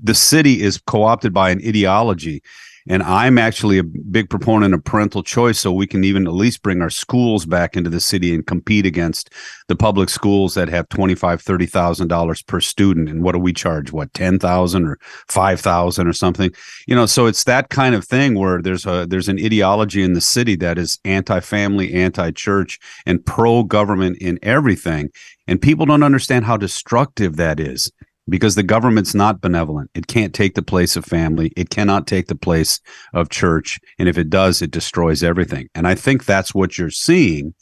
the 0.01 0.13
city 0.13 0.61
is 0.61 0.77
co-opted 0.77 1.33
by 1.33 1.49
an 1.49 1.61
ideology 1.65 2.43
and 2.87 3.03
I'm 3.03 3.37
actually 3.37 3.77
a 3.77 3.83
big 3.83 4.29
proponent 4.29 4.73
of 4.73 4.83
parental 4.83 5.23
choice, 5.23 5.59
so 5.59 5.71
we 5.71 5.87
can 5.87 6.03
even 6.03 6.27
at 6.27 6.33
least 6.33 6.61
bring 6.61 6.81
our 6.81 6.89
schools 6.89 7.45
back 7.45 7.75
into 7.75 7.89
the 7.89 7.99
city 7.99 8.33
and 8.33 8.45
compete 8.45 8.85
against 8.85 9.29
the 9.67 9.75
public 9.75 10.09
schools 10.09 10.53
that 10.55 10.69
have 10.69 10.89
twenty 10.89 11.15
five, 11.15 11.41
thirty 11.41 11.65
thousand 11.65 12.07
dollars 12.07 12.41
per 12.41 12.59
student. 12.59 13.09
And 13.09 13.23
what 13.23 13.33
do 13.33 13.39
we 13.39 13.53
charge? 13.53 13.91
What 13.91 14.13
ten 14.13 14.39
thousand 14.39 14.85
or 14.85 14.99
five 15.27 15.59
thousand 15.61 16.07
or 16.07 16.13
something? 16.13 16.51
You 16.87 16.95
know, 16.95 17.05
so 17.05 17.25
it's 17.25 17.45
that 17.45 17.69
kind 17.69 17.95
of 17.95 18.05
thing 18.05 18.37
where 18.37 18.61
there's 18.61 18.85
a 18.85 19.05
there's 19.07 19.29
an 19.29 19.39
ideology 19.39 20.03
in 20.03 20.13
the 20.13 20.21
city 20.21 20.55
that 20.57 20.77
is 20.77 20.99
anti-family, 21.05 21.93
anti-church, 21.93 22.79
and 23.05 23.25
pro-government 23.25 24.17
in 24.19 24.39
everything. 24.41 25.09
And 25.47 25.61
people 25.61 25.85
don't 25.85 26.03
understand 26.03 26.45
how 26.45 26.57
destructive 26.57 27.35
that 27.35 27.59
is 27.59 27.91
because 28.29 28.55
the 28.55 28.63
government's 28.63 29.13
not 29.13 29.41
benevolent. 29.41 29.89
It 29.93 30.07
can't 30.07 30.33
take 30.33 30.55
the 30.55 30.61
place 30.61 30.95
of 30.95 31.05
family. 31.05 31.51
It 31.57 31.69
cannot 31.69 32.07
take 32.07 32.27
the 32.27 32.35
place 32.35 32.79
of 33.13 33.29
church. 33.29 33.79
And 33.99 34.07
if 34.07 34.17
it 34.17 34.29
does, 34.29 34.61
it 34.61 34.71
destroys 34.71 35.23
everything. 35.23 35.69
And 35.75 35.87
I 35.87 35.95
think 35.95 36.25
that's 36.25 36.53
what 36.53 36.77
you're 36.77 36.89
seeing. 36.89 37.53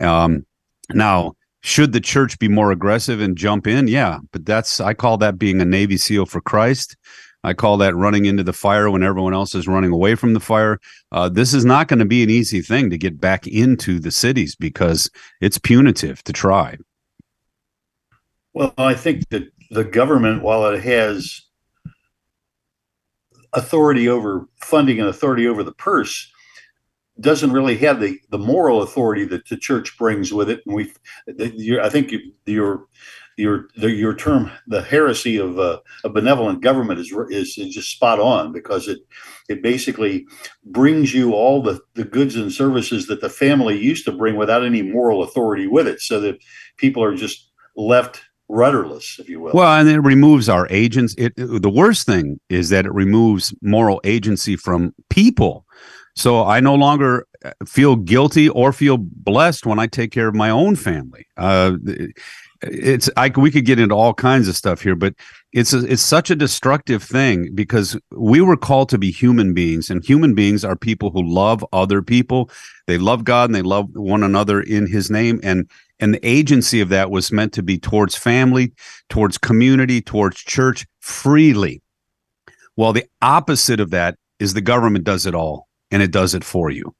Um, 0.00 0.46
now, 0.92 1.34
should 1.62 1.92
the 1.92 2.00
church 2.00 2.38
be 2.38 2.48
more 2.48 2.70
aggressive 2.70 3.20
and 3.20 3.36
jump 3.36 3.66
in? 3.66 3.88
Yeah, 3.88 4.18
but 4.32 4.46
that's, 4.46 4.80
I 4.80 4.94
call 4.94 5.16
that 5.18 5.38
being 5.38 5.60
a 5.60 5.64
Navy 5.64 5.96
SEAL 5.96 6.26
for 6.26 6.40
Christ. 6.40 6.96
I 7.42 7.54
call 7.54 7.76
that 7.78 7.94
running 7.94 8.24
into 8.24 8.42
the 8.42 8.52
fire 8.52 8.90
when 8.90 9.02
everyone 9.02 9.34
else 9.34 9.54
is 9.54 9.68
running 9.68 9.92
away 9.92 10.14
from 10.16 10.32
the 10.32 10.40
fire. 10.40 10.80
Uh, 11.12 11.28
this 11.28 11.54
is 11.54 11.64
not 11.64 11.86
going 11.88 12.00
to 12.00 12.04
be 12.04 12.22
an 12.22 12.30
easy 12.30 12.60
thing 12.60 12.90
to 12.90 12.98
get 12.98 13.20
back 13.20 13.46
into 13.46 14.00
the 14.00 14.10
cities 14.10 14.56
because 14.56 15.10
it's 15.40 15.58
punitive 15.58 16.22
to 16.24 16.32
try. 16.32 16.76
Well, 18.52 18.74
I 18.78 18.94
think 18.94 19.28
that 19.28 19.52
the 19.70 19.84
government, 19.84 20.42
while 20.42 20.66
it 20.66 20.82
has 20.82 21.42
authority 23.52 24.08
over 24.08 24.48
funding 24.60 25.00
and 25.00 25.08
authority 25.08 25.46
over 25.46 25.62
the 25.62 25.72
purse, 25.72 26.30
doesn't 27.20 27.52
really 27.52 27.76
have 27.78 28.00
the, 28.00 28.18
the 28.30 28.38
moral 28.38 28.82
authority 28.82 29.24
that 29.24 29.48
the 29.48 29.56
church 29.56 29.96
brings 29.98 30.32
with 30.32 30.50
it. 30.50 30.60
And 30.66 30.74
we, 30.74 30.92
I 31.80 31.88
think 31.88 32.12
your 32.44 32.86
your 33.36 33.68
your 33.76 34.14
term, 34.14 34.50
the 34.66 34.82
heresy 34.82 35.36
of 35.36 35.58
uh, 35.58 35.80
a 36.04 36.08
benevolent 36.08 36.62
government, 36.62 37.00
is, 37.00 37.12
is 37.30 37.58
is 37.58 37.74
just 37.74 37.90
spot 37.90 38.18
on 38.18 38.52
because 38.52 38.88
it 38.88 39.00
it 39.48 39.62
basically 39.62 40.26
brings 40.64 41.14
you 41.14 41.32
all 41.32 41.62
the 41.62 41.80
the 41.94 42.04
goods 42.04 42.36
and 42.36 42.52
services 42.52 43.06
that 43.06 43.20
the 43.20 43.28
family 43.28 43.78
used 43.78 44.04
to 44.06 44.12
bring 44.12 44.36
without 44.36 44.64
any 44.64 44.82
moral 44.82 45.22
authority 45.22 45.66
with 45.66 45.86
it, 45.86 46.00
so 46.00 46.20
that 46.20 46.38
people 46.78 47.02
are 47.02 47.14
just 47.14 47.50
left 47.76 48.22
rudderless, 48.48 49.18
if 49.18 49.28
you 49.28 49.40
will. 49.40 49.52
Well, 49.52 49.78
and 49.78 49.88
it 49.88 50.00
removes 50.00 50.48
our 50.48 50.66
agents. 50.70 51.14
It, 51.18 51.32
it, 51.36 51.62
the 51.62 51.70
worst 51.70 52.06
thing 52.06 52.40
is 52.48 52.68
that 52.70 52.86
it 52.86 52.92
removes 52.92 53.54
moral 53.62 54.00
agency 54.04 54.56
from 54.56 54.94
people. 55.10 55.64
So 56.14 56.44
I 56.44 56.60
no 56.60 56.74
longer 56.74 57.26
uh, 57.44 57.52
feel 57.66 57.96
guilty 57.96 58.48
or 58.48 58.72
feel 58.72 58.96
blessed 58.98 59.66
when 59.66 59.78
I 59.78 59.86
take 59.86 60.12
care 60.12 60.28
of 60.28 60.34
my 60.34 60.50
own 60.50 60.76
family. 60.76 61.26
Uh, 61.36 61.76
it's 62.62 63.10
I 63.16 63.30
we 63.36 63.50
could 63.50 63.66
get 63.66 63.78
into 63.78 63.94
all 63.94 64.14
kinds 64.14 64.48
of 64.48 64.56
stuff 64.56 64.80
here, 64.80 64.94
but 64.94 65.14
it's 65.52 65.72
a, 65.72 65.84
it's 65.84 66.02
such 66.02 66.30
a 66.30 66.36
destructive 66.36 67.02
thing 67.02 67.54
because 67.54 67.98
we 68.10 68.40
were 68.40 68.56
called 68.56 68.88
to 68.90 68.98
be 68.98 69.10
human 69.10 69.52
beings, 69.54 69.90
and 69.90 70.04
human 70.04 70.34
beings 70.34 70.64
are 70.64 70.76
people 70.76 71.10
who 71.10 71.22
love 71.22 71.64
other 71.72 72.02
people. 72.02 72.50
They 72.86 72.98
love 72.98 73.24
God 73.24 73.50
and 73.50 73.54
they 73.54 73.62
love 73.62 73.88
one 73.94 74.22
another 74.22 74.60
in 74.60 74.90
His 74.90 75.10
name, 75.10 75.40
and 75.42 75.68
and 76.00 76.14
the 76.14 76.26
agency 76.26 76.80
of 76.80 76.88
that 76.90 77.10
was 77.10 77.32
meant 77.32 77.52
to 77.54 77.62
be 77.62 77.78
towards 77.78 78.16
family, 78.16 78.72
towards 79.08 79.38
community, 79.38 80.00
towards 80.00 80.36
church 80.36 80.86
freely. 81.00 81.82
Well, 82.76 82.92
the 82.92 83.06
opposite 83.22 83.80
of 83.80 83.90
that 83.90 84.16
is 84.38 84.52
the 84.54 84.60
government 84.60 85.04
does 85.04 85.26
it 85.26 85.34
all 85.34 85.68
and 85.90 86.02
it 86.02 86.12
does 86.12 86.34
it 86.34 86.44
for 86.44 86.70
you. 86.70 86.94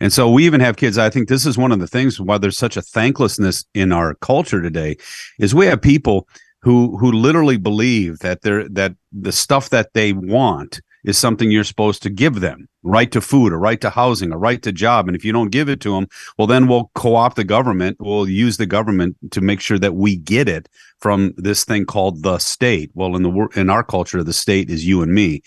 And 0.00 0.12
so 0.12 0.30
we 0.30 0.46
even 0.46 0.60
have 0.60 0.76
kids. 0.76 0.96
I 0.96 1.10
think 1.10 1.28
this 1.28 1.44
is 1.44 1.58
one 1.58 1.72
of 1.72 1.80
the 1.80 1.86
things 1.86 2.20
why 2.20 2.38
there's 2.38 2.56
such 2.56 2.76
a 2.76 2.82
thanklessness 2.82 3.64
in 3.74 3.92
our 3.92 4.14
culture 4.14 4.62
today 4.62 4.96
is 5.38 5.54
we 5.54 5.66
have 5.66 5.82
people 5.82 6.28
who 6.62 6.96
who 6.98 7.12
literally 7.12 7.56
believe 7.56 8.18
that 8.20 8.42
they're 8.42 8.68
that 8.68 8.94
the 9.12 9.32
stuff 9.32 9.70
that 9.70 9.92
they 9.94 10.12
want 10.12 10.80
is 11.08 11.16
something 11.16 11.50
you're 11.50 11.64
supposed 11.64 12.02
to 12.02 12.10
give 12.10 12.40
them 12.40 12.68
right 12.82 13.10
to 13.12 13.20
food, 13.22 13.50
a 13.50 13.56
right 13.56 13.80
to 13.80 13.88
housing, 13.88 14.30
a 14.30 14.36
right 14.36 14.60
to 14.60 14.70
job. 14.70 15.08
And 15.08 15.16
if 15.16 15.24
you 15.24 15.32
don't 15.32 15.48
give 15.48 15.70
it 15.70 15.80
to 15.80 15.94
them, 15.94 16.06
well, 16.36 16.46
then 16.46 16.68
we'll 16.68 16.90
co 16.94 17.16
opt 17.16 17.36
the 17.36 17.44
government. 17.44 17.96
We'll 17.98 18.28
use 18.28 18.58
the 18.58 18.66
government 18.66 19.16
to 19.30 19.40
make 19.40 19.62
sure 19.62 19.78
that 19.78 19.94
we 19.94 20.16
get 20.16 20.50
it 20.50 20.68
from 21.00 21.32
this 21.38 21.64
thing 21.64 21.86
called 21.86 22.22
the 22.22 22.36
state. 22.38 22.90
Well, 22.92 23.16
in 23.16 23.22
the 23.22 23.48
in 23.56 23.70
our 23.70 23.82
culture, 23.82 24.22
the 24.22 24.34
state 24.34 24.68
is 24.68 24.86
you 24.86 25.00
and 25.00 25.14
me. 25.14 25.40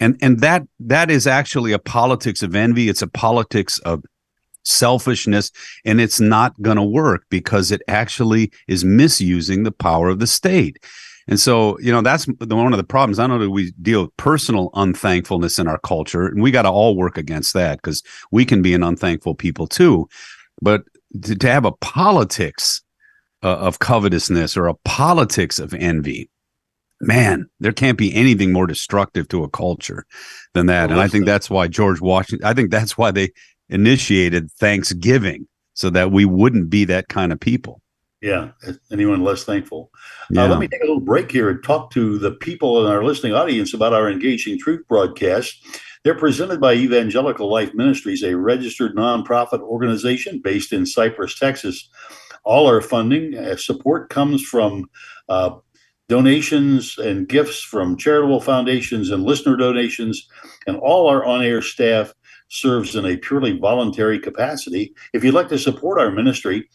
And, 0.00 0.18
and 0.20 0.40
that 0.40 0.66
that 0.80 1.12
is 1.12 1.28
actually 1.28 1.70
a 1.70 1.78
politics 1.78 2.42
of 2.42 2.56
envy. 2.56 2.88
It's 2.88 3.02
a 3.02 3.06
politics 3.06 3.78
of 3.78 4.02
selfishness 4.64 5.52
and 5.84 6.00
it's 6.00 6.18
not 6.18 6.60
going 6.60 6.78
to 6.78 6.82
work 6.82 7.24
because 7.28 7.70
it 7.70 7.82
actually 7.86 8.50
is 8.66 8.84
misusing 8.84 9.62
the 9.62 9.70
power 9.70 10.08
of 10.08 10.18
the 10.18 10.26
state 10.26 10.78
and 11.26 11.40
so, 11.40 11.78
you 11.80 11.90
know, 11.90 12.02
that's 12.02 12.26
the, 12.38 12.54
one 12.54 12.72
of 12.72 12.76
the 12.76 12.84
problems. 12.84 13.18
I 13.18 13.26
know 13.26 13.38
that 13.38 13.50
we 13.50 13.72
deal 13.80 14.02
with 14.02 14.16
personal 14.16 14.70
unthankfulness 14.74 15.58
in 15.58 15.66
our 15.68 15.78
culture, 15.78 16.26
and 16.26 16.42
we 16.42 16.50
got 16.50 16.62
to 16.62 16.70
all 16.70 16.96
work 16.96 17.16
against 17.16 17.54
that 17.54 17.78
because 17.78 18.02
we 18.30 18.44
can 18.44 18.60
be 18.60 18.74
an 18.74 18.82
unthankful 18.82 19.34
people 19.34 19.66
too. 19.66 20.08
But 20.60 20.82
to, 21.22 21.34
to 21.34 21.50
have 21.50 21.64
a 21.64 21.72
politics 21.72 22.82
uh, 23.42 23.56
of 23.56 23.78
covetousness 23.78 24.56
or 24.56 24.66
a 24.66 24.74
politics 24.84 25.58
of 25.58 25.72
envy, 25.74 26.30
man, 27.00 27.48
there 27.58 27.72
can't 27.72 27.98
be 27.98 28.14
anything 28.14 28.52
more 28.52 28.66
destructive 28.66 29.28
to 29.28 29.44
a 29.44 29.50
culture 29.50 30.04
than 30.52 30.66
that. 30.66 30.90
and 30.90 31.00
I 31.00 31.08
think 31.08 31.24
that's 31.24 31.48
why 31.48 31.68
George 31.68 32.00
Washington, 32.00 32.46
I 32.46 32.52
think 32.52 32.70
that's 32.70 32.98
why 32.98 33.10
they 33.10 33.30
initiated 33.70 34.50
Thanksgiving 34.52 35.46
so 35.72 35.90
that 35.90 36.12
we 36.12 36.24
wouldn't 36.24 36.70
be 36.70 36.84
that 36.84 37.08
kind 37.08 37.32
of 37.32 37.40
people. 37.40 37.80
Yeah, 38.24 38.52
anyone 38.90 39.22
less 39.22 39.44
thankful. 39.44 39.90
Yeah. 40.30 40.44
Uh, 40.44 40.48
let 40.48 40.58
me 40.58 40.66
take 40.66 40.80
a 40.80 40.86
little 40.86 40.98
break 40.98 41.30
here 41.30 41.50
and 41.50 41.62
talk 41.62 41.90
to 41.90 42.16
the 42.16 42.30
people 42.30 42.82
in 42.82 42.90
our 42.90 43.04
listening 43.04 43.34
audience 43.34 43.74
about 43.74 43.92
our 43.92 44.10
Engaging 44.10 44.58
Truth 44.58 44.88
broadcast. 44.88 45.62
They're 46.04 46.14
presented 46.14 46.58
by 46.58 46.72
Evangelical 46.72 47.50
Life 47.50 47.74
Ministries, 47.74 48.22
a 48.22 48.34
registered 48.34 48.96
nonprofit 48.96 49.60
organization 49.60 50.40
based 50.42 50.72
in 50.72 50.86
Cypress, 50.86 51.38
Texas. 51.38 51.86
All 52.44 52.66
our 52.66 52.80
funding 52.80 53.36
uh, 53.36 53.56
support 53.56 54.08
comes 54.08 54.42
from 54.42 54.88
uh, 55.28 55.56
donations 56.08 56.96
and 56.96 57.28
gifts 57.28 57.60
from 57.60 57.94
charitable 57.94 58.40
foundations 58.40 59.10
and 59.10 59.24
listener 59.24 59.58
donations, 59.58 60.26
and 60.66 60.78
all 60.78 61.08
our 61.10 61.26
on 61.26 61.44
air 61.44 61.60
staff 61.60 62.14
serves 62.48 62.96
in 62.96 63.04
a 63.04 63.18
purely 63.18 63.58
voluntary 63.58 64.18
capacity. 64.18 64.94
If 65.12 65.24
you'd 65.24 65.34
like 65.34 65.48
to 65.50 65.58
support 65.58 66.00
our 66.00 66.10
ministry, 66.10 66.70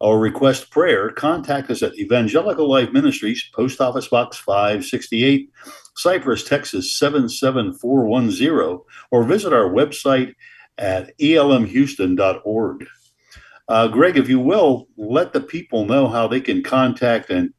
or 0.00 0.18
request 0.18 0.70
prayer, 0.70 1.10
contact 1.10 1.70
us 1.70 1.82
at 1.82 1.98
Evangelical 1.98 2.68
Life 2.68 2.92
Ministries, 2.92 3.48
Post 3.54 3.80
Office 3.80 4.08
Box 4.08 4.36
568, 4.36 5.50
Cypress, 5.96 6.44
Texas 6.44 6.96
77410, 6.98 8.80
or 9.10 9.24
visit 9.24 9.52
our 9.52 9.70
website 9.70 10.34
at 10.78 11.16
elmhouston.org. 11.18 12.86
Uh, 13.68 13.88
Greg, 13.88 14.18
if 14.18 14.28
you 14.28 14.40
will, 14.40 14.88
let 14.96 15.32
the 15.32 15.40
people 15.40 15.86
know 15.86 16.08
how 16.08 16.28
they 16.28 16.40
can 16.40 16.62
contact 16.62 17.30
and 17.30 17.52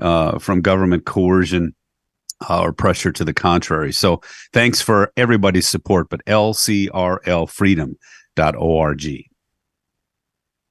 uh, 0.00 0.38
from 0.38 0.60
government 0.60 1.04
coercion 1.04 1.74
uh, 2.48 2.60
or 2.60 2.72
pressure 2.72 3.10
to 3.12 3.24
the 3.24 3.34
contrary. 3.34 3.92
So 3.92 4.20
thanks 4.52 4.80
for 4.80 5.12
everybody's 5.16 5.68
support, 5.68 6.08
but 6.08 6.24
lcrlfreedom.org. 6.26 9.24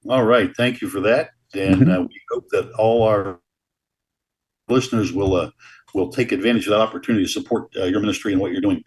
All 0.08 0.24
right. 0.24 0.56
Thank 0.56 0.80
you 0.80 0.88
for 0.88 1.00
that. 1.00 1.30
And 1.54 1.76
mm-hmm. 1.76 1.90
uh, 1.90 2.00
we 2.00 2.20
hope 2.30 2.48
that 2.50 2.70
all 2.72 3.02
our 3.02 3.40
listeners 4.68 5.12
will 5.12 5.34
uh, 5.34 5.50
will 5.94 6.10
take 6.10 6.32
advantage 6.32 6.66
of 6.66 6.70
that 6.70 6.80
opportunity 6.80 7.24
to 7.24 7.30
support 7.30 7.74
uh, 7.76 7.84
your 7.84 8.00
ministry 8.00 8.32
and 8.32 8.40
what 8.40 8.52
you're 8.52 8.60
doing. 8.60 8.82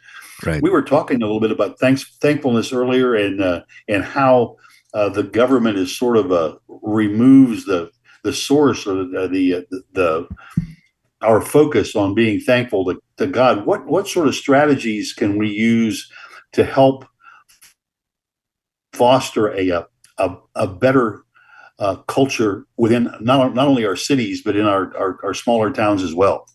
Right. 0.45 0.61
We 0.61 0.69
were 0.69 0.81
talking 0.81 1.17
a 1.17 1.25
little 1.25 1.39
bit 1.39 1.51
about 1.51 1.79
thanks 1.79 2.17
thankfulness 2.21 2.71
earlier 2.71 3.15
and 3.15 3.41
uh, 3.41 3.61
and 3.88 4.03
how 4.03 4.57
uh, 4.93 5.09
the 5.09 5.23
government 5.23 5.77
is 5.77 5.95
sort 5.95 6.17
of 6.17 6.31
uh, 6.31 6.55
removes 6.67 7.65
the 7.65 7.91
the 8.23 8.33
source 8.33 8.85
or 8.85 9.03
the 9.03 9.27
the, 9.27 9.65
the 9.93 10.27
our 11.22 11.42
focus 11.42 11.96
on 11.96 12.13
being 12.13 12.40
thankful 12.40 12.86
to, 12.86 13.01
to 13.18 13.28
God, 13.28 13.66
what 13.66 13.86
what 13.86 14.08
sort 14.08 14.28
of 14.28 14.36
strategies 14.36 15.13
can 15.13 15.38
we 15.38 15.50
use 15.50 16.12
to 16.54 16.63
help 16.63 17.06
foster 18.94 19.50
a 19.54 19.86
a, 20.18 20.36
a 20.56 20.68
better 20.68 21.24
uh, 21.80 21.96
culture 22.08 22.66
within 22.78 23.12
not, 23.20 23.54
not 23.56 23.68
only 23.68 23.86
our 23.86 23.96
cities 23.96 24.44
but 24.44 24.56
in 24.56 24.66
our, 24.66 24.96
our, 24.96 25.18
our 25.24 25.34
smaller 25.34 25.72
towns 25.72 26.04
as 26.04 26.13
well? 26.13 26.48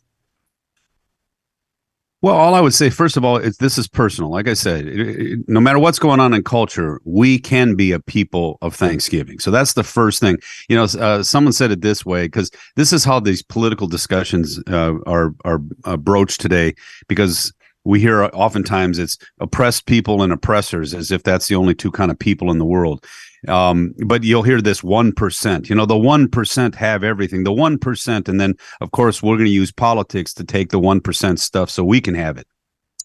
Well, 2.26 2.34
all 2.34 2.56
I 2.56 2.60
would 2.60 2.74
say, 2.74 2.90
first 2.90 3.16
of 3.16 3.24
all, 3.24 3.36
is 3.36 3.58
this 3.58 3.78
is 3.78 3.86
personal. 3.86 4.32
Like 4.32 4.48
I 4.48 4.54
said, 4.54 4.88
it, 4.88 4.98
it, 4.98 5.48
no 5.48 5.60
matter 5.60 5.78
what's 5.78 6.00
going 6.00 6.18
on 6.18 6.34
in 6.34 6.42
culture, 6.42 7.00
we 7.04 7.38
can 7.38 7.76
be 7.76 7.92
a 7.92 8.00
people 8.00 8.58
of 8.62 8.74
Thanksgiving. 8.74 9.38
So 9.38 9.52
that's 9.52 9.74
the 9.74 9.84
first 9.84 10.18
thing. 10.18 10.38
You 10.68 10.74
know, 10.74 10.88
uh, 10.98 11.22
someone 11.22 11.52
said 11.52 11.70
it 11.70 11.82
this 11.82 12.04
way 12.04 12.24
because 12.24 12.50
this 12.74 12.92
is 12.92 13.04
how 13.04 13.20
these 13.20 13.44
political 13.44 13.86
discussions 13.86 14.60
uh, 14.66 14.94
are 15.06 15.36
are 15.44 15.62
uh, 15.84 15.96
broached 15.96 16.40
today. 16.40 16.74
Because 17.06 17.52
we 17.86 18.00
hear 18.00 18.24
oftentimes 18.24 18.98
it's 18.98 19.16
oppressed 19.38 19.86
people 19.86 20.22
and 20.22 20.32
oppressors, 20.32 20.92
as 20.92 21.12
if 21.12 21.22
that's 21.22 21.46
the 21.46 21.54
only 21.54 21.74
two 21.74 21.92
kind 21.92 22.10
of 22.10 22.18
people 22.18 22.50
in 22.50 22.58
the 22.58 22.64
world. 22.64 23.06
Um, 23.46 23.94
but 24.04 24.24
you'll 24.24 24.42
hear 24.42 24.60
this 24.60 24.80
1%. 24.80 25.68
You 25.68 25.76
know, 25.76 25.86
the 25.86 25.94
1% 25.94 26.74
have 26.74 27.04
everything, 27.04 27.44
the 27.44 27.52
1%. 27.52 28.28
And 28.28 28.40
then, 28.40 28.54
of 28.80 28.90
course, 28.90 29.22
we're 29.22 29.36
going 29.36 29.46
to 29.46 29.52
use 29.52 29.70
politics 29.70 30.34
to 30.34 30.44
take 30.44 30.70
the 30.70 30.80
1% 30.80 31.38
stuff 31.38 31.70
so 31.70 31.84
we 31.84 32.00
can 32.00 32.16
have 32.16 32.36
it. 32.36 32.48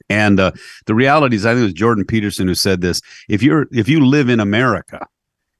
And 0.09 0.39
uh, 0.39 0.51
the 0.87 0.95
reality 0.95 1.35
is, 1.35 1.45
I 1.45 1.51
think 1.51 1.61
it 1.61 1.65
was 1.65 1.73
Jordan 1.73 2.05
Peterson 2.05 2.47
who 2.47 2.55
said 2.55 2.81
this. 2.81 3.01
If 3.29 3.43
you're 3.43 3.67
if 3.71 3.87
you 3.87 4.03
live 4.03 4.29
in 4.29 4.39
America, 4.39 5.05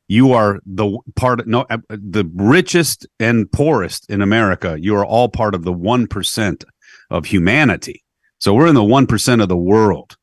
you 0.07 0.33
are 0.33 0.59
the 0.65 0.97
part 1.15 1.45
no 1.47 1.67
uh, 1.69 1.77
the 1.89 2.29
richest 2.33 3.05
and 3.19 3.49
poorest 3.51 4.09
in 4.09 4.19
America. 4.21 4.77
You 4.79 4.95
are 4.95 5.05
all 5.05 5.29
part 5.29 5.53
of 5.53 5.63
the 5.63 5.71
one 5.71 6.07
percent 6.07 6.65
of 7.11 7.25
humanity. 7.25 8.03
So 8.41 8.53
we're 8.53 8.67
in 8.67 8.75
the 8.75 8.83
one 8.83 9.07
percent 9.07 9.41
of 9.41 9.47
the 9.47 9.55
world. 9.55 10.17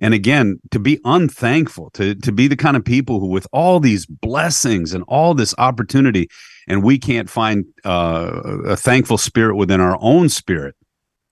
And 0.00 0.14
again, 0.14 0.60
to 0.72 0.78
be 0.78 1.00
unthankful, 1.04 1.90
to, 1.90 2.14
to 2.16 2.32
be 2.32 2.48
the 2.48 2.56
kind 2.56 2.76
of 2.76 2.84
people 2.84 3.20
who, 3.20 3.26
with 3.26 3.46
all 3.52 3.80
these 3.80 4.04
blessings 4.04 4.92
and 4.94 5.04
all 5.06 5.32
this 5.32 5.54
opportunity, 5.58 6.28
and 6.68 6.82
we 6.82 6.98
can't 6.98 7.30
find 7.30 7.64
uh, 7.84 8.40
a 8.66 8.76
thankful 8.76 9.16
spirit 9.16 9.56
within 9.56 9.80
our 9.80 9.96
own 10.00 10.28
spirit, 10.28 10.74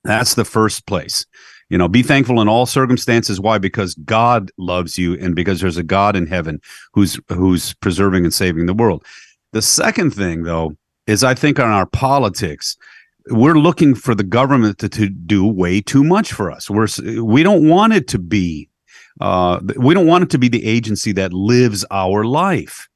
that's 0.04 0.34
the 0.34 0.44
first 0.44 0.86
place. 0.86 1.26
You 1.68 1.78
know, 1.78 1.88
be 1.88 2.02
thankful 2.02 2.40
in 2.40 2.48
all 2.48 2.64
circumstances. 2.64 3.40
Why? 3.40 3.58
Because 3.58 3.94
God 4.04 4.50
loves 4.56 4.96
you, 4.96 5.14
and 5.14 5.34
because 5.34 5.60
there's 5.60 5.76
a 5.76 5.82
God 5.82 6.16
in 6.16 6.26
heaven 6.26 6.60
who's 6.94 7.20
who's 7.28 7.74
preserving 7.74 8.24
and 8.24 8.34
saving 8.34 8.66
the 8.66 8.74
world. 8.74 9.04
The 9.52 9.62
second 9.62 10.12
thing, 10.12 10.44
though, 10.44 10.76
is 11.06 11.22
I 11.22 11.34
think 11.34 11.58
on 11.58 11.70
our 11.70 11.86
politics, 11.86 12.76
we're 13.28 13.58
looking 13.58 13.94
for 13.94 14.14
the 14.14 14.24
government 14.24 14.78
to, 14.78 14.88
to 14.88 15.08
do 15.08 15.46
way 15.46 15.80
too 15.80 16.04
much 16.04 16.32
for 16.32 16.50
us. 16.50 16.70
We're 16.70 16.88
we 17.22 17.42
don't 17.42 17.68
want 17.68 17.92
it 17.92 18.08
to 18.08 18.18
be 18.18 18.68
uh, 19.20 19.60
we 19.76 19.94
don't 19.94 20.06
want 20.06 20.24
it 20.24 20.30
to 20.30 20.38
be 20.38 20.48
the 20.48 20.64
agency 20.64 21.12
that 21.12 21.32
lives 21.32 21.84
our 21.90 22.24
life. 22.24 22.88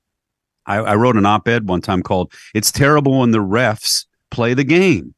I, 0.67 0.77
I 0.77 0.95
wrote 0.95 1.17
an 1.17 1.27
op-ed 1.27 1.69
one 1.69 1.81
time 1.81 2.03
called 2.03 2.33
"It's 2.55 2.73
terrible 2.73 3.21
when 3.21 3.31
the 3.31 3.39
refs 3.39 4.07
play 4.31 4.55
the 4.55 4.65
game." 4.65 5.14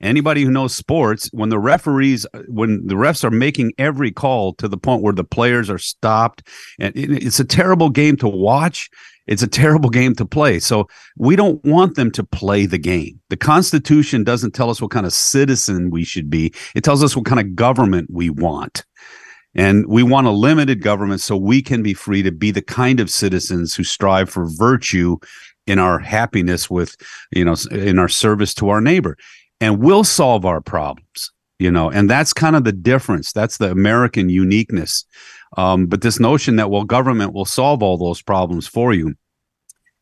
Anybody 0.00 0.44
who 0.44 0.50
knows 0.50 0.74
sports, 0.74 1.28
when 1.32 1.50
the 1.50 1.58
referees, 1.58 2.26
uh, 2.32 2.42
when 2.48 2.86
the 2.86 2.94
refs 2.94 3.22
are 3.24 3.30
making 3.30 3.72
every 3.78 4.10
call 4.10 4.54
to 4.54 4.68
the 4.68 4.78
point 4.78 5.02
where 5.02 5.12
the 5.12 5.24
players 5.24 5.68
are 5.68 5.78
stopped, 5.78 6.46
and 6.78 6.92
it's 6.96 7.40
a 7.40 7.44
terrible 7.44 7.90
game 7.90 8.16
to 8.16 8.28
watch 8.28 8.88
it's 9.30 9.42
a 9.42 9.48
terrible 9.48 9.90
game 9.90 10.14
to 10.16 10.26
play. 10.26 10.58
So 10.58 10.88
we 11.16 11.36
don't 11.36 11.64
want 11.64 11.94
them 11.94 12.10
to 12.12 12.24
play 12.24 12.66
the 12.66 12.78
game. 12.78 13.20
The 13.30 13.36
Constitution 13.36 14.24
doesn't 14.24 14.54
tell 14.54 14.70
us 14.70 14.82
what 14.82 14.90
kind 14.90 15.06
of 15.06 15.12
citizen 15.12 15.90
we 15.90 16.04
should 16.04 16.28
be, 16.28 16.52
it 16.74 16.84
tells 16.84 17.02
us 17.02 17.16
what 17.16 17.24
kind 17.24 17.40
of 17.40 17.54
government 17.54 18.10
we 18.12 18.28
want. 18.28 18.84
And 19.54 19.86
we 19.86 20.02
want 20.02 20.26
a 20.26 20.32
limited 20.32 20.82
government 20.82 21.20
so 21.20 21.36
we 21.36 21.62
can 21.62 21.82
be 21.82 21.94
free 21.94 22.22
to 22.22 22.30
be 22.30 22.50
the 22.50 22.62
kind 22.62 23.00
of 23.00 23.10
citizens 23.10 23.74
who 23.74 23.82
strive 23.82 24.30
for 24.30 24.46
virtue 24.46 25.16
in 25.66 25.78
our 25.78 25.98
happiness 25.98 26.70
with, 26.70 26.96
you 27.32 27.44
know, 27.44 27.56
in 27.70 27.98
our 27.98 28.08
service 28.08 28.54
to 28.54 28.68
our 28.68 28.80
neighbor. 28.80 29.16
And 29.60 29.78
we'll 29.80 30.04
solve 30.04 30.44
our 30.44 30.60
problems, 30.60 31.32
you 31.58 31.70
know, 31.70 31.90
and 31.90 32.08
that's 32.08 32.32
kind 32.32 32.56
of 32.56 32.64
the 32.64 32.72
difference. 32.72 33.32
That's 33.32 33.58
the 33.58 33.70
American 33.70 34.30
uniqueness 34.30 35.04
um, 35.56 35.86
but 35.86 36.02
this 36.02 36.20
notion 36.20 36.56
that, 36.56 36.70
well, 36.70 36.84
government 36.84 37.32
will 37.32 37.44
solve 37.44 37.82
all 37.82 37.98
those 37.98 38.22
problems 38.22 38.66
for 38.66 38.92
you, 38.92 39.14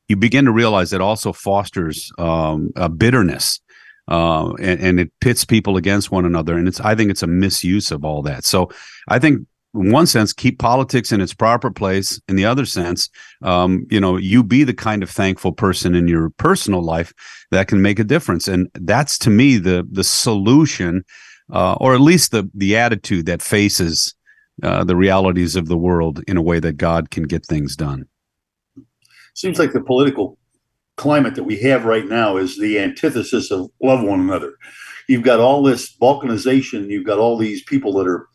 you 0.08 0.16
begin 0.16 0.44
to 0.44 0.52
realize 0.52 0.92
it 0.92 1.00
also 1.00 1.32
fosters 1.32 2.12
um, 2.18 2.70
a 2.76 2.88
bitterness. 2.88 3.60
Uh, 4.06 4.54
and, 4.54 4.80
and, 4.80 5.00
it 5.00 5.12
pits 5.20 5.44
people 5.44 5.76
against 5.76 6.10
one 6.10 6.24
another. 6.24 6.56
And 6.56 6.66
it's, 6.66 6.80
I 6.80 6.94
think 6.94 7.10
it's 7.10 7.22
a 7.22 7.26
misuse 7.26 7.90
of 7.90 8.06
all 8.06 8.22
that. 8.22 8.46
So 8.46 8.70
I 9.06 9.18
think 9.18 9.46
in 9.78 9.92
one 9.92 10.06
sense, 10.06 10.32
keep 10.32 10.58
politics 10.58 11.12
in 11.12 11.20
its 11.20 11.34
proper 11.34 11.70
place. 11.70 12.20
In 12.28 12.36
the 12.36 12.44
other 12.44 12.66
sense, 12.66 13.08
um, 13.42 13.86
you 13.90 14.00
know, 14.00 14.16
you 14.16 14.42
be 14.42 14.64
the 14.64 14.74
kind 14.74 15.02
of 15.02 15.10
thankful 15.10 15.52
person 15.52 15.94
in 15.94 16.08
your 16.08 16.30
personal 16.30 16.82
life 16.82 17.12
that 17.50 17.68
can 17.68 17.80
make 17.80 17.98
a 17.98 18.04
difference. 18.04 18.48
And 18.48 18.68
that's 18.74 19.18
to 19.18 19.30
me 19.30 19.56
the 19.56 19.86
the 19.90 20.04
solution, 20.04 21.04
uh, 21.52 21.74
or 21.74 21.94
at 21.94 22.00
least 22.00 22.32
the 22.32 22.50
the 22.54 22.76
attitude 22.76 23.26
that 23.26 23.42
faces 23.42 24.14
uh, 24.62 24.84
the 24.84 24.96
realities 24.96 25.56
of 25.56 25.68
the 25.68 25.78
world 25.78 26.22
in 26.26 26.36
a 26.36 26.42
way 26.42 26.60
that 26.60 26.76
God 26.76 27.10
can 27.10 27.24
get 27.24 27.46
things 27.46 27.76
done. 27.76 28.06
Seems 29.34 29.58
like 29.58 29.72
the 29.72 29.80
political 29.80 30.36
climate 30.96 31.36
that 31.36 31.44
we 31.44 31.56
have 31.60 31.84
right 31.84 32.06
now 32.06 32.36
is 32.36 32.58
the 32.58 32.78
antithesis 32.78 33.52
of 33.52 33.70
love 33.80 34.02
one 34.02 34.20
another. 34.20 34.54
You've 35.08 35.22
got 35.22 35.40
all 35.40 35.62
this 35.62 35.96
balkanization, 35.96 36.90
you've 36.90 37.06
got 37.06 37.18
all 37.18 37.38
these 37.38 37.62
people 37.62 37.92
that 37.94 38.08
are 38.08 38.28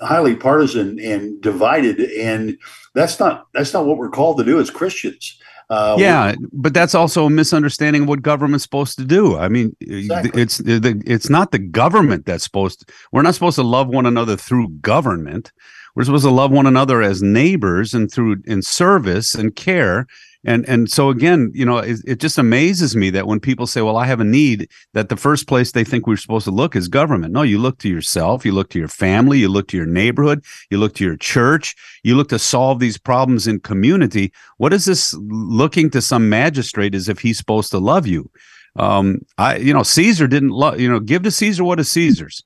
highly 0.00 0.36
partisan 0.36 0.98
and 1.00 1.40
divided 1.40 2.00
and 2.00 2.56
that's 2.94 3.18
not 3.18 3.46
that's 3.52 3.72
not 3.72 3.86
what 3.86 3.98
we're 3.98 4.10
called 4.10 4.38
to 4.38 4.44
do 4.44 4.60
as 4.60 4.70
Christians. 4.70 5.38
Uh, 5.70 5.96
yeah, 5.98 6.34
but 6.52 6.74
that's 6.74 6.94
also 6.94 7.26
a 7.26 7.30
misunderstanding 7.30 8.02
of 8.02 8.08
what 8.08 8.22
government's 8.22 8.64
supposed 8.64 8.98
to 8.98 9.04
do. 9.04 9.36
I 9.36 9.48
mean, 9.48 9.74
exactly. 9.80 10.42
it's 10.42 10.58
the, 10.58 11.02
it's 11.06 11.30
not 11.30 11.52
the 11.52 11.58
government 11.58 12.26
that's 12.26 12.44
supposed. 12.44 12.80
To, 12.86 12.94
we're 13.12 13.22
not 13.22 13.34
supposed 13.34 13.56
to 13.56 13.62
love 13.62 13.88
one 13.88 14.06
another 14.06 14.36
through 14.36 14.68
government. 14.80 15.52
We're 15.94 16.04
supposed 16.04 16.24
to 16.24 16.30
love 16.30 16.50
one 16.50 16.66
another 16.66 17.02
as 17.02 17.22
neighbors 17.22 17.94
and 17.94 18.12
through 18.12 18.42
in 18.44 18.62
service 18.62 19.34
and 19.34 19.56
care 19.56 20.06
and 20.44 20.68
and 20.68 20.90
so 20.90 21.10
again 21.10 21.50
you 21.54 21.64
know 21.64 21.78
it, 21.78 21.98
it, 22.06 22.20
just 22.20 22.38
amazes 22.38 22.94
me 22.94 23.10
that 23.10 23.26
when 23.26 23.40
people 23.40 23.66
say 23.66 23.80
well 23.82 23.96
i 23.96 24.06
have 24.06 24.20
a 24.20 24.24
need 24.24 24.68
that 24.92 25.08
the 25.08 25.16
first 25.16 25.46
place 25.46 25.72
they 25.72 25.84
think 25.84 26.06
we're 26.06 26.16
supposed 26.16 26.44
to 26.44 26.50
look 26.50 26.76
is 26.76 26.88
government 26.88 27.32
no 27.32 27.42
you 27.42 27.58
look 27.58 27.78
to 27.78 27.88
yourself 27.88 28.44
you 28.44 28.52
look 28.52 28.70
to 28.70 28.78
your 28.78 28.88
family 28.88 29.38
you 29.38 29.48
look 29.48 29.68
to 29.68 29.76
your 29.76 29.86
neighborhood 29.86 30.44
you 30.70 30.78
look 30.78 30.94
to 30.94 31.04
your 31.04 31.16
church 31.16 31.74
you 32.02 32.14
look 32.14 32.28
to 32.28 32.38
solve 32.38 32.78
these 32.78 32.98
problems 32.98 33.46
in 33.46 33.58
community 33.60 34.32
what 34.58 34.72
is 34.72 34.84
this 34.84 35.14
looking 35.20 35.90
to 35.90 36.00
some 36.00 36.28
magistrate 36.28 36.94
as 36.94 37.08
if 37.08 37.18
he's 37.18 37.38
supposed 37.38 37.70
to 37.70 37.78
love 37.78 38.06
you 38.06 38.30
Um, 38.76 39.20
I, 39.38 39.56
you 39.56 39.72
know, 39.72 39.84
Caesar 39.84 40.26
didn't 40.26 40.50
love, 40.50 40.80
you 40.80 40.90
know, 40.90 41.00
give 41.00 41.22
to 41.22 41.30
Caesar 41.30 41.64
what 41.64 41.80
is 41.80 41.90
Caesar's. 41.92 42.42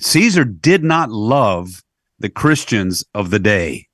Caesar 0.00 0.44
did 0.44 0.82
not 0.82 1.10
love 1.10 1.82
the 2.18 2.28
Christians 2.30 3.04
of 3.14 3.30
the 3.30 3.38
day. 3.38 3.86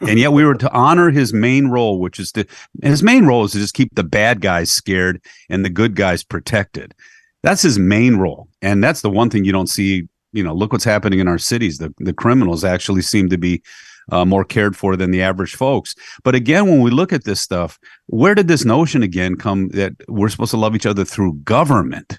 And 0.00 0.18
yet 0.18 0.32
we 0.32 0.44
were 0.44 0.54
to 0.54 0.72
honor 0.72 1.10
his 1.10 1.32
main 1.32 1.68
role, 1.68 1.98
which 1.98 2.18
is 2.18 2.32
to 2.32 2.46
his 2.82 3.02
main 3.02 3.26
role 3.26 3.44
is 3.44 3.52
to 3.52 3.58
just 3.58 3.74
keep 3.74 3.94
the 3.94 4.04
bad 4.04 4.40
guys 4.40 4.70
scared 4.70 5.22
and 5.48 5.64
the 5.64 5.70
good 5.70 5.94
guys 5.94 6.22
protected. 6.22 6.94
That's 7.42 7.62
his 7.62 7.78
main 7.78 8.16
role. 8.16 8.48
And 8.62 8.82
that's 8.84 9.00
the 9.00 9.10
one 9.10 9.30
thing 9.30 9.44
you 9.44 9.52
don't 9.52 9.68
see, 9.68 10.08
you 10.32 10.44
know, 10.44 10.54
look 10.54 10.72
what's 10.72 10.84
happening 10.84 11.20
in 11.20 11.28
our 11.28 11.38
cities. 11.38 11.78
The 11.78 11.94
the 11.98 12.12
criminals 12.12 12.64
actually 12.64 13.02
seem 13.02 13.28
to 13.30 13.38
be 13.38 13.62
uh, 14.10 14.24
more 14.24 14.44
cared 14.44 14.76
for 14.76 14.96
than 14.96 15.10
the 15.10 15.22
average 15.22 15.54
folks. 15.54 15.94
But 16.24 16.34
again, 16.34 16.66
when 16.66 16.80
we 16.80 16.90
look 16.90 17.12
at 17.12 17.24
this 17.24 17.40
stuff, 17.40 17.78
where 18.06 18.34
did 18.34 18.48
this 18.48 18.64
notion 18.64 19.02
again 19.02 19.36
come 19.36 19.68
that 19.68 19.92
we're 20.08 20.28
supposed 20.28 20.50
to 20.50 20.56
love 20.56 20.74
each 20.74 20.86
other 20.86 21.04
through 21.04 21.34
government? 21.44 22.18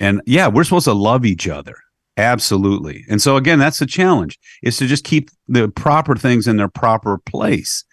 And 0.00 0.20
yeah, 0.26 0.48
we're 0.48 0.64
supposed 0.64 0.86
to 0.86 0.92
love 0.92 1.24
each 1.24 1.48
other. 1.48 1.76
Absolutely. 2.16 3.04
And 3.08 3.20
so 3.20 3.36
again, 3.36 3.58
that's 3.58 3.78
the 3.80 3.86
challenge 3.86 4.38
is 4.62 4.76
to 4.76 4.86
just 4.86 5.04
keep 5.04 5.30
the 5.48 5.68
proper 5.68 6.14
things 6.14 6.46
in 6.46 6.56
their 6.56 6.68
proper 6.68 7.18
place. 7.18 7.84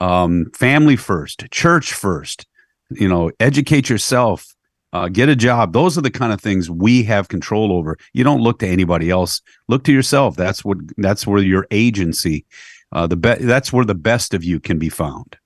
Um, 0.00 0.50
family 0.54 0.96
first, 0.96 1.44
church 1.50 1.92
first, 1.92 2.46
you 2.90 3.08
know, 3.08 3.30
educate 3.40 3.88
yourself, 3.88 4.54
uh, 4.92 5.08
get 5.08 5.28
a 5.28 5.36
job. 5.36 5.72
Those 5.72 5.98
are 5.98 6.02
the 6.02 6.10
kind 6.10 6.32
of 6.32 6.40
things 6.40 6.70
we 6.70 7.02
have 7.04 7.28
control 7.28 7.72
over. 7.72 7.96
You 8.12 8.22
don't 8.22 8.42
look 8.42 8.60
to 8.60 8.68
anybody 8.68 9.10
else. 9.10 9.40
Look 9.68 9.82
to 9.84 9.92
yourself. 9.92 10.36
That's 10.36 10.64
what. 10.64 10.78
That's 10.96 11.26
where 11.26 11.42
your 11.42 11.66
agency. 11.72 12.46
Uh, 12.92 13.08
the 13.08 13.16
be- 13.16 13.34
That's 13.34 13.72
where 13.72 13.84
the 13.84 13.96
best 13.96 14.34
of 14.34 14.44
you 14.44 14.60
can 14.60 14.78
be 14.78 14.88
found. 14.88 15.36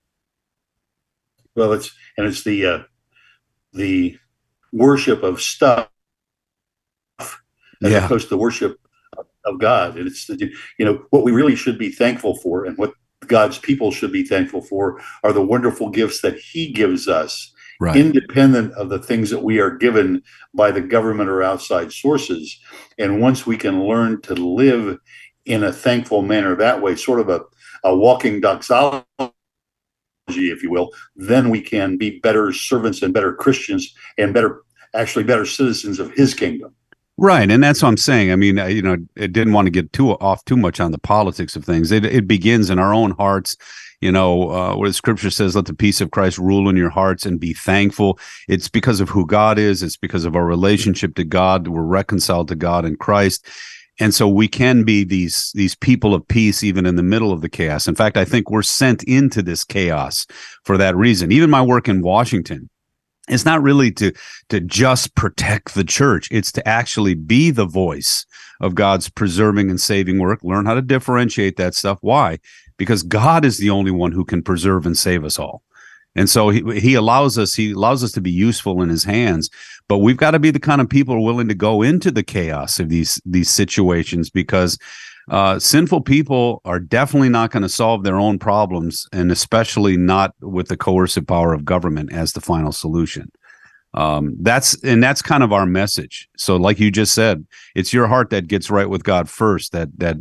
Well, 1.54 1.72
it's 1.72 1.90
and 2.18 2.26
it's 2.26 2.44
the 2.44 2.66
uh, 2.66 2.78
the 3.72 4.18
worship 4.70 5.22
of 5.22 5.40
stuff 5.40 5.88
as 7.82 7.92
yeah. 7.92 8.04
opposed 8.04 8.28
to 8.28 8.30
the 8.30 8.38
worship 8.38 8.78
of 9.44 9.58
God. 9.58 9.96
And 9.96 10.06
it's 10.06 10.28
you 10.28 10.84
know 10.84 11.04
what 11.10 11.24
we 11.24 11.32
really 11.32 11.56
should 11.56 11.78
be 11.78 11.90
thankful 11.90 12.36
for, 12.36 12.64
and 12.64 12.76
what 12.76 12.92
God's 13.26 13.58
people 13.58 13.90
should 13.90 14.12
be 14.12 14.24
thankful 14.24 14.62
for 14.62 15.00
are 15.22 15.32
the 15.32 15.44
wonderful 15.44 15.90
gifts 15.90 16.20
that 16.22 16.38
He 16.38 16.72
gives 16.72 17.08
us 17.08 17.52
right. 17.80 17.96
independent 17.96 18.72
of 18.74 18.88
the 18.88 18.98
things 18.98 19.30
that 19.30 19.42
we 19.42 19.58
are 19.58 19.70
given 19.70 20.22
by 20.54 20.70
the 20.70 20.80
government 20.80 21.28
or 21.28 21.42
outside 21.42 21.92
sources. 21.92 22.58
And 22.98 23.20
once 23.20 23.46
we 23.46 23.56
can 23.56 23.84
learn 23.84 24.20
to 24.22 24.34
live 24.34 24.98
in 25.44 25.64
a 25.64 25.72
thankful 25.72 26.22
manner 26.22 26.54
that 26.56 26.82
way, 26.82 26.96
sort 26.96 27.20
of 27.20 27.28
a, 27.28 27.40
a 27.84 27.96
walking 27.96 28.40
doxology, 28.40 29.04
if 30.28 30.62
you 30.62 30.70
will, 30.70 30.90
then 31.16 31.50
we 31.50 31.60
can 31.60 31.96
be 31.96 32.18
better 32.20 32.52
servants 32.52 33.02
and 33.02 33.14
better 33.14 33.32
Christians 33.32 33.94
and 34.18 34.34
better, 34.34 34.62
actually, 34.94 35.24
better 35.24 35.46
citizens 35.46 35.98
of 35.98 36.12
His 36.12 36.34
kingdom. 36.34 36.74
Right, 37.20 37.50
and 37.50 37.62
that's 37.62 37.82
what 37.82 37.88
I'm 37.88 37.96
saying. 37.96 38.30
I 38.30 38.36
mean, 38.36 38.58
you 38.58 38.80
know, 38.80 38.96
it 39.16 39.32
didn't 39.32 39.52
want 39.52 39.66
to 39.66 39.70
get 39.70 39.92
too 39.92 40.12
off 40.12 40.44
too 40.44 40.56
much 40.56 40.78
on 40.78 40.92
the 40.92 40.98
politics 40.98 41.56
of 41.56 41.64
things. 41.64 41.90
It 41.90 42.04
it 42.04 42.28
begins 42.28 42.70
in 42.70 42.78
our 42.78 42.94
own 42.94 43.10
hearts 43.12 43.56
you 44.00 44.12
know 44.12 44.50
uh, 44.50 44.76
what 44.76 44.86
the 44.86 44.92
scripture 44.92 45.30
says 45.30 45.56
let 45.56 45.66
the 45.66 45.74
peace 45.74 46.00
of 46.00 46.10
christ 46.10 46.38
rule 46.38 46.68
in 46.68 46.76
your 46.76 46.90
hearts 46.90 47.26
and 47.26 47.40
be 47.40 47.52
thankful. 47.52 48.18
It's 48.48 48.68
because 48.68 49.00
of 49.00 49.08
who 49.08 49.26
god 49.26 49.58
is. 49.58 49.82
It's 49.82 49.96
because 49.96 50.24
of 50.24 50.36
our 50.36 50.46
relationship 50.46 51.14
to 51.16 51.24
god. 51.24 51.68
We're 51.68 51.82
reconciled 51.82 52.48
to 52.48 52.54
god 52.54 52.84
in 52.84 52.96
christ. 52.96 53.46
And 54.00 54.14
so 54.14 54.28
we 54.28 54.46
can 54.46 54.84
be 54.84 55.02
these 55.02 55.50
these 55.54 55.74
people 55.74 56.14
of 56.14 56.26
peace 56.28 56.62
even 56.62 56.86
in 56.86 56.94
the 56.94 57.02
middle 57.02 57.32
of 57.32 57.40
the 57.40 57.48
chaos. 57.48 57.88
In 57.88 57.96
fact 57.96 58.16
i 58.16 58.24
think 58.24 58.50
we're 58.50 58.62
sent 58.62 59.02
into 59.04 59.42
this 59.42 59.64
chaos 59.64 60.26
for 60.64 60.76
that 60.76 60.96
reason. 60.96 61.32
Even 61.32 61.50
my 61.50 61.62
work 61.62 61.88
in 61.88 62.02
washington 62.02 62.70
it's 63.28 63.44
not 63.44 63.62
really 63.62 63.90
to 63.92 64.12
to 64.48 64.60
just 64.60 65.14
protect 65.14 65.74
the 65.74 65.84
church. 65.84 66.28
It's 66.30 66.52
to 66.52 66.68
actually 66.68 67.14
be 67.14 67.50
the 67.50 67.66
voice 67.66 68.26
of 68.60 68.74
god's 68.74 69.08
preserving 69.08 69.70
and 69.70 69.80
saving 69.80 70.18
work. 70.18 70.42
Learn 70.42 70.66
how 70.66 70.74
to 70.74 70.82
differentiate 70.82 71.56
that 71.56 71.74
stuff. 71.74 71.98
Why? 72.00 72.38
Because 72.76 73.02
God 73.02 73.44
is 73.44 73.58
the 73.58 73.70
only 73.70 73.90
one 73.90 74.12
who 74.12 74.24
can 74.24 74.42
preserve 74.42 74.86
and 74.86 74.96
save 74.96 75.24
us 75.24 75.38
all. 75.38 75.62
And 76.14 76.28
so 76.28 76.48
he, 76.48 76.80
he 76.80 76.94
allows 76.94 77.38
us 77.38 77.54
he 77.54 77.72
allows 77.72 78.02
us 78.02 78.12
to 78.12 78.20
be 78.20 78.30
useful 78.30 78.82
in 78.82 78.88
his 78.88 79.04
hands, 79.04 79.50
but 79.88 79.98
we've 79.98 80.16
got 80.16 80.32
to 80.32 80.38
be 80.38 80.50
the 80.50 80.58
kind 80.58 80.80
of 80.80 80.88
people 80.88 81.22
willing 81.24 81.48
to 81.48 81.54
go 81.54 81.82
into 81.82 82.10
the 82.10 82.24
chaos 82.24 82.80
of 82.80 82.88
these 82.88 83.20
these 83.24 83.50
situations 83.50 84.28
because 84.30 84.78
uh, 85.30 85.58
sinful 85.58 86.02
people 86.02 86.60
are 86.64 86.80
definitely 86.80 87.28
not 87.28 87.50
going 87.50 87.62
to 87.62 87.68
solve 87.68 88.02
their 88.02 88.16
own 88.16 88.38
problems, 88.38 89.06
and 89.12 89.30
especially 89.30 89.96
not 89.96 90.34
with 90.40 90.68
the 90.68 90.76
coercive 90.76 91.26
power 91.26 91.52
of 91.52 91.64
government 91.64 92.12
as 92.12 92.32
the 92.32 92.40
final 92.40 92.72
solution. 92.72 93.30
Um, 93.94 94.36
that's 94.40 94.82
and 94.84 95.02
that's 95.02 95.22
kind 95.22 95.42
of 95.42 95.52
our 95.52 95.66
message. 95.66 96.28
So 96.36 96.56
like 96.56 96.78
you 96.78 96.90
just 96.90 97.14
said 97.14 97.46
it's 97.74 97.92
your 97.92 98.06
heart 98.06 98.30
that 98.30 98.46
gets 98.46 98.70
right 98.70 98.88
with 98.88 99.02
god 99.02 99.30
first 99.30 99.72
that 99.72 99.88
that 99.98 100.16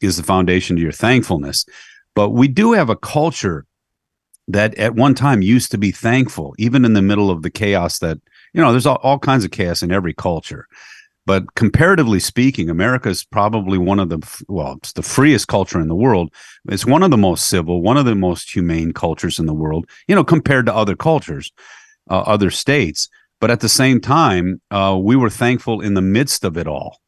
is 0.00 0.16
the 0.16 0.22
foundation 0.22 0.76
to 0.76 0.82
your 0.82 0.92
thankfulness. 0.92 1.66
But 2.14 2.30
we 2.30 2.48
do 2.48 2.72
have 2.72 2.88
a 2.88 2.96
culture 2.96 3.66
that 4.48 4.74
at 4.76 4.94
one 4.94 5.14
time 5.14 5.42
used 5.42 5.70
to 5.72 5.78
be 5.78 5.90
thankful 5.90 6.54
even 6.58 6.84
in 6.84 6.94
the 6.94 7.02
middle 7.02 7.30
of 7.30 7.42
the 7.42 7.50
chaos 7.50 7.98
that 7.98 8.18
you 8.54 8.62
know 8.62 8.70
there's 8.70 8.86
all, 8.86 9.00
all 9.02 9.18
kinds 9.18 9.44
of 9.44 9.50
chaos 9.50 9.82
in 9.82 9.92
every 9.92 10.14
culture 10.14 10.66
but 11.26 11.54
comparatively 11.54 12.18
speaking 12.18 12.70
america 12.70 13.08
is 13.08 13.24
probably 13.24 13.76
one 13.76 14.00
of 14.00 14.08
the 14.08 14.44
well 14.48 14.74
it's 14.78 14.92
the 14.92 15.02
freest 15.02 15.48
culture 15.48 15.80
in 15.80 15.88
the 15.88 15.94
world 15.94 16.32
it's 16.68 16.86
one 16.86 17.02
of 17.02 17.10
the 17.10 17.16
most 17.16 17.48
civil 17.48 17.82
one 17.82 17.96
of 17.96 18.06
the 18.06 18.14
most 18.14 18.50
humane 18.50 18.92
cultures 18.92 19.38
in 19.38 19.46
the 19.46 19.54
world 19.54 19.84
you 20.08 20.14
know 20.14 20.24
compared 20.24 20.66
to 20.66 20.74
other 20.74 20.96
cultures 20.96 21.52
uh, 22.10 22.20
other 22.20 22.50
states. 22.50 23.08
But 23.40 23.50
at 23.50 23.60
the 23.60 23.68
same 23.68 24.00
time, 24.00 24.60
uh, 24.70 24.98
we 25.00 25.16
were 25.16 25.30
thankful 25.30 25.80
in 25.80 25.94
the 25.94 26.02
midst 26.02 26.44
of 26.44 26.56
it 26.56 26.66
all. 26.66 27.00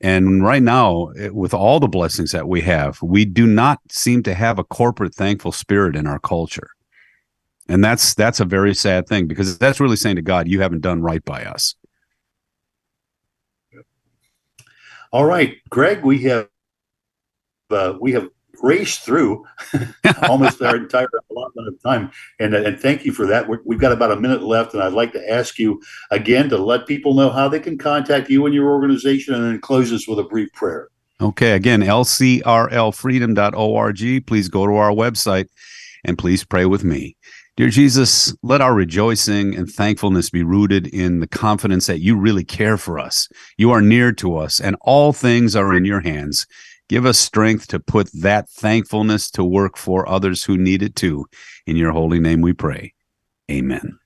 And 0.00 0.42
right 0.42 0.62
now, 0.62 1.10
with 1.30 1.54
all 1.54 1.80
the 1.80 1.88
blessings 1.88 2.32
that 2.32 2.48
we 2.48 2.60
have, 2.62 3.00
we 3.02 3.24
do 3.24 3.46
not 3.46 3.80
seem 3.90 4.22
to 4.24 4.34
have 4.34 4.58
a 4.58 4.64
corporate 4.64 5.14
thankful 5.14 5.52
spirit 5.52 5.96
in 5.96 6.06
our 6.06 6.18
culture. 6.18 6.68
And 7.68 7.82
that's 7.82 8.14
that's 8.14 8.38
a 8.38 8.44
very 8.44 8.74
sad 8.74 9.08
thing 9.08 9.26
because 9.26 9.58
that's 9.58 9.80
really 9.80 9.96
saying 9.96 10.16
to 10.16 10.22
God, 10.22 10.48
you 10.48 10.60
haven't 10.60 10.82
done 10.82 11.02
right 11.02 11.24
by 11.24 11.44
us. 11.44 11.74
All 15.16 15.24
right, 15.24 15.56
Greg, 15.70 16.04
we 16.04 16.20
have 16.24 16.46
uh, 17.70 17.94
we 17.98 18.12
have 18.12 18.28
raced 18.62 19.00
through 19.00 19.46
almost 20.28 20.60
our 20.60 20.76
entire 20.76 21.08
allotment 21.30 21.68
of 21.68 21.82
time. 21.82 22.10
And, 22.38 22.54
and 22.54 22.78
thank 22.78 23.06
you 23.06 23.12
for 23.12 23.24
that. 23.24 23.48
we 23.48 23.56
have 23.74 23.80
got 23.80 23.92
about 23.92 24.12
a 24.12 24.20
minute 24.20 24.42
left, 24.42 24.74
and 24.74 24.82
I'd 24.82 24.92
like 24.92 25.14
to 25.14 25.32
ask 25.32 25.58
you 25.58 25.80
again 26.10 26.50
to 26.50 26.58
let 26.58 26.86
people 26.86 27.14
know 27.14 27.30
how 27.30 27.48
they 27.48 27.60
can 27.60 27.78
contact 27.78 28.28
you 28.28 28.44
and 28.44 28.54
your 28.54 28.68
organization, 28.68 29.32
and 29.32 29.42
then 29.42 29.58
close 29.58 29.90
us 29.90 30.06
with 30.06 30.18
a 30.18 30.24
brief 30.24 30.52
prayer. 30.52 30.90
Okay. 31.18 31.52
Again, 31.52 31.80
lcrlfreedom.org. 31.80 34.26
Please 34.26 34.48
go 34.50 34.66
to 34.66 34.74
our 34.74 34.90
website 34.90 35.48
and 36.04 36.18
please 36.18 36.44
pray 36.44 36.66
with 36.66 36.84
me. 36.84 37.16
Dear 37.56 37.70
Jesus, 37.70 38.36
let 38.42 38.60
our 38.60 38.74
rejoicing 38.74 39.56
and 39.56 39.66
thankfulness 39.66 40.28
be 40.28 40.42
rooted 40.42 40.88
in 40.88 41.20
the 41.20 41.26
confidence 41.26 41.86
that 41.86 42.00
you 42.00 42.14
really 42.14 42.44
care 42.44 42.76
for 42.76 42.98
us. 42.98 43.30
You 43.56 43.70
are 43.70 43.80
near 43.80 44.12
to 44.12 44.36
us, 44.36 44.60
and 44.60 44.76
all 44.82 45.14
things 45.14 45.56
are 45.56 45.74
in 45.74 45.86
your 45.86 46.00
hands. 46.00 46.46
Give 46.90 47.06
us 47.06 47.18
strength 47.18 47.66
to 47.68 47.80
put 47.80 48.10
that 48.12 48.50
thankfulness 48.50 49.30
to 49.30 49.42
work 49.42 49.78
for 49.78 50.06
others 50.06 50.44
who 50.44 50.58
need 50.58 50.82
it 50.82 50.96
too. 50.96 51.24
In 51.66 51.76
your 51.76 51.92
holy 51.92 52.20
name 52.20 52.42
we 52.42 52.52
pray. 52.52 52.92
Amen. 53.50 53.98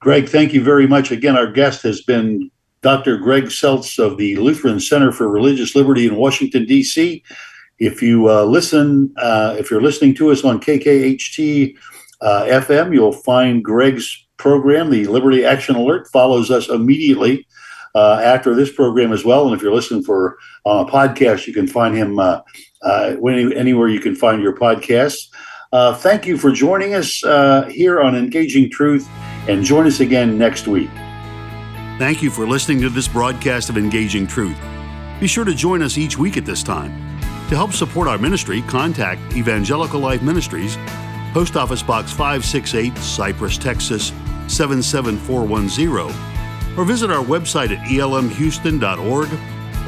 Greg, 0.00 0.28
thank 0.28 0.54
you 0.54 0.62
very 0.62 0.86
much. 0.86 1.10
Again, 1.10 1.36
our 1.36 1.50
guest 1.50 1.82
has 1.82 2.02
been 2.02 2.52
Dr. 2.82 3.16
Greg 3.16 3.46
Seltz 3.46 3.98
of 3.98 4.16
the 4.16 4.36
Lutheran 4.36 4.78
Center 4.78 5.10
for 5.10 5.28
Religious 5.28 5.74
Liberty 5.74 6.06
in 6.06 6.14
Washington, 6.14 6.66
D.C. 6.66 7.24
If 7.80 8.00
you 8.00 8.30
uh, 8.30 8.44
listen, 8.44 9.12
uh, 9.16 9.56
if 9.58 9.72
you're 9.72 9.82
listening 9.82 10.14
to 10.14 10.30
us 10.30 10.44
on 10.44 10.60
KKHT 10.60 11.74
uh, 12.20 12.44
FM, 12.44 12.92
you'll 12.92 13.12
find 13.12 13.62
Greg's 13.62 14.26
program, 14.36 14.90
the 14.90 15.06
Liberty 15.06 15.44
Action 15.44 15.76
Alert, 15.76 16.08
follows 16.08 16.50
us 16.50 16.68
immediately 16.68 17.46
uh, 17.94 18.20
after 18.22 18.54
this 18.54 18.72
program 18.72 19.12
as 19.12 19.24
well. 19.24 19.46
And 19.46 19.54
if 19.54 19.62
you're 19.62 19.74
listening 19.74 20.02
for 20.02 20.38
uh, 20.66 20.84
a 20.86 20.90
podcast, 20.90 21.46
you 21.46 21.52
can 21.52 21.66
find 21.66 21.96
him 21.96 22.18
uh, 22.18 22.40
uh 22.82 23.16
anywhere 23.24 23.88
you 23.88 24.00
can 24.00 24.14
find 24.14 24.42
your 24.42 24.54
podcasts. 24.56 25.28
Uh, 25.72 25.94
thank 25.94 26.26
you 26.26 26.38
for 26.38 26.50
joining 26.50 26.94
us 26.94 27.20
here 27.70 28.00
on 28.00 28.16
Engaging 28.16 28.70
Truth, 28.70 29.08
and 29.48 29.64
join 29.64 29.86
us 29.86 30.00
again 30.00 30.38
next 30.38 30.66
week. 30.66 30.90
Thank 31.98 32.22
you 32.22 32.30
for 32.30 32.46
listening 32.46 32.80
to 32.82 32.88
this 32.88 33.08
broadcast 33.08 33.68
of 33.68 33.76
Engaging 33.76 34.26
Truth. 34.26 34.56
Be 35.20 35.26
sure 35.26 35.44
to 35.44 35.54
join 35.54 35.82
us 35.82 35.98
each 35.98 36.16
week 36.16 36.36
at 36.36 36.44
this 36.44 36.62
time. 36.62 36.92
To 37.48 37.56
help 37.56 37.72
support 37.72 38.06
our 38.06 38.18
ministry, 38.18 38.62
contact 38.62 39.20
Evangelical 39.34 39.98
Life 40.00 40.22
Ministries, 40.22 40.76
Post 41.32 41.56
Office 41.56 41.82
Box 41.82 42.10
568, 42.10 42.96
Cypress, 42.98 43.58
Texas 43.58 44.12
77410 44.48 46.78
or 46.78 46.84
visit 46.84 47.10
our 47.10 47.24
website 47.24 47.76
at 47.76 47.86
elmhouston.org 47.88 49.28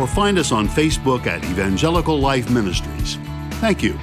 or 0.01 0.07
find 0.07 0.39
us 0.39 0.53
on 0.53 0.69
Facebook 0.69 1.27
at 1.27 1.45
Evangelical 1.45 2.19
Life 2.19 2.51
Ministries. 2.51 3.17
Thank 3.61 3.83
you. 3.83 3.99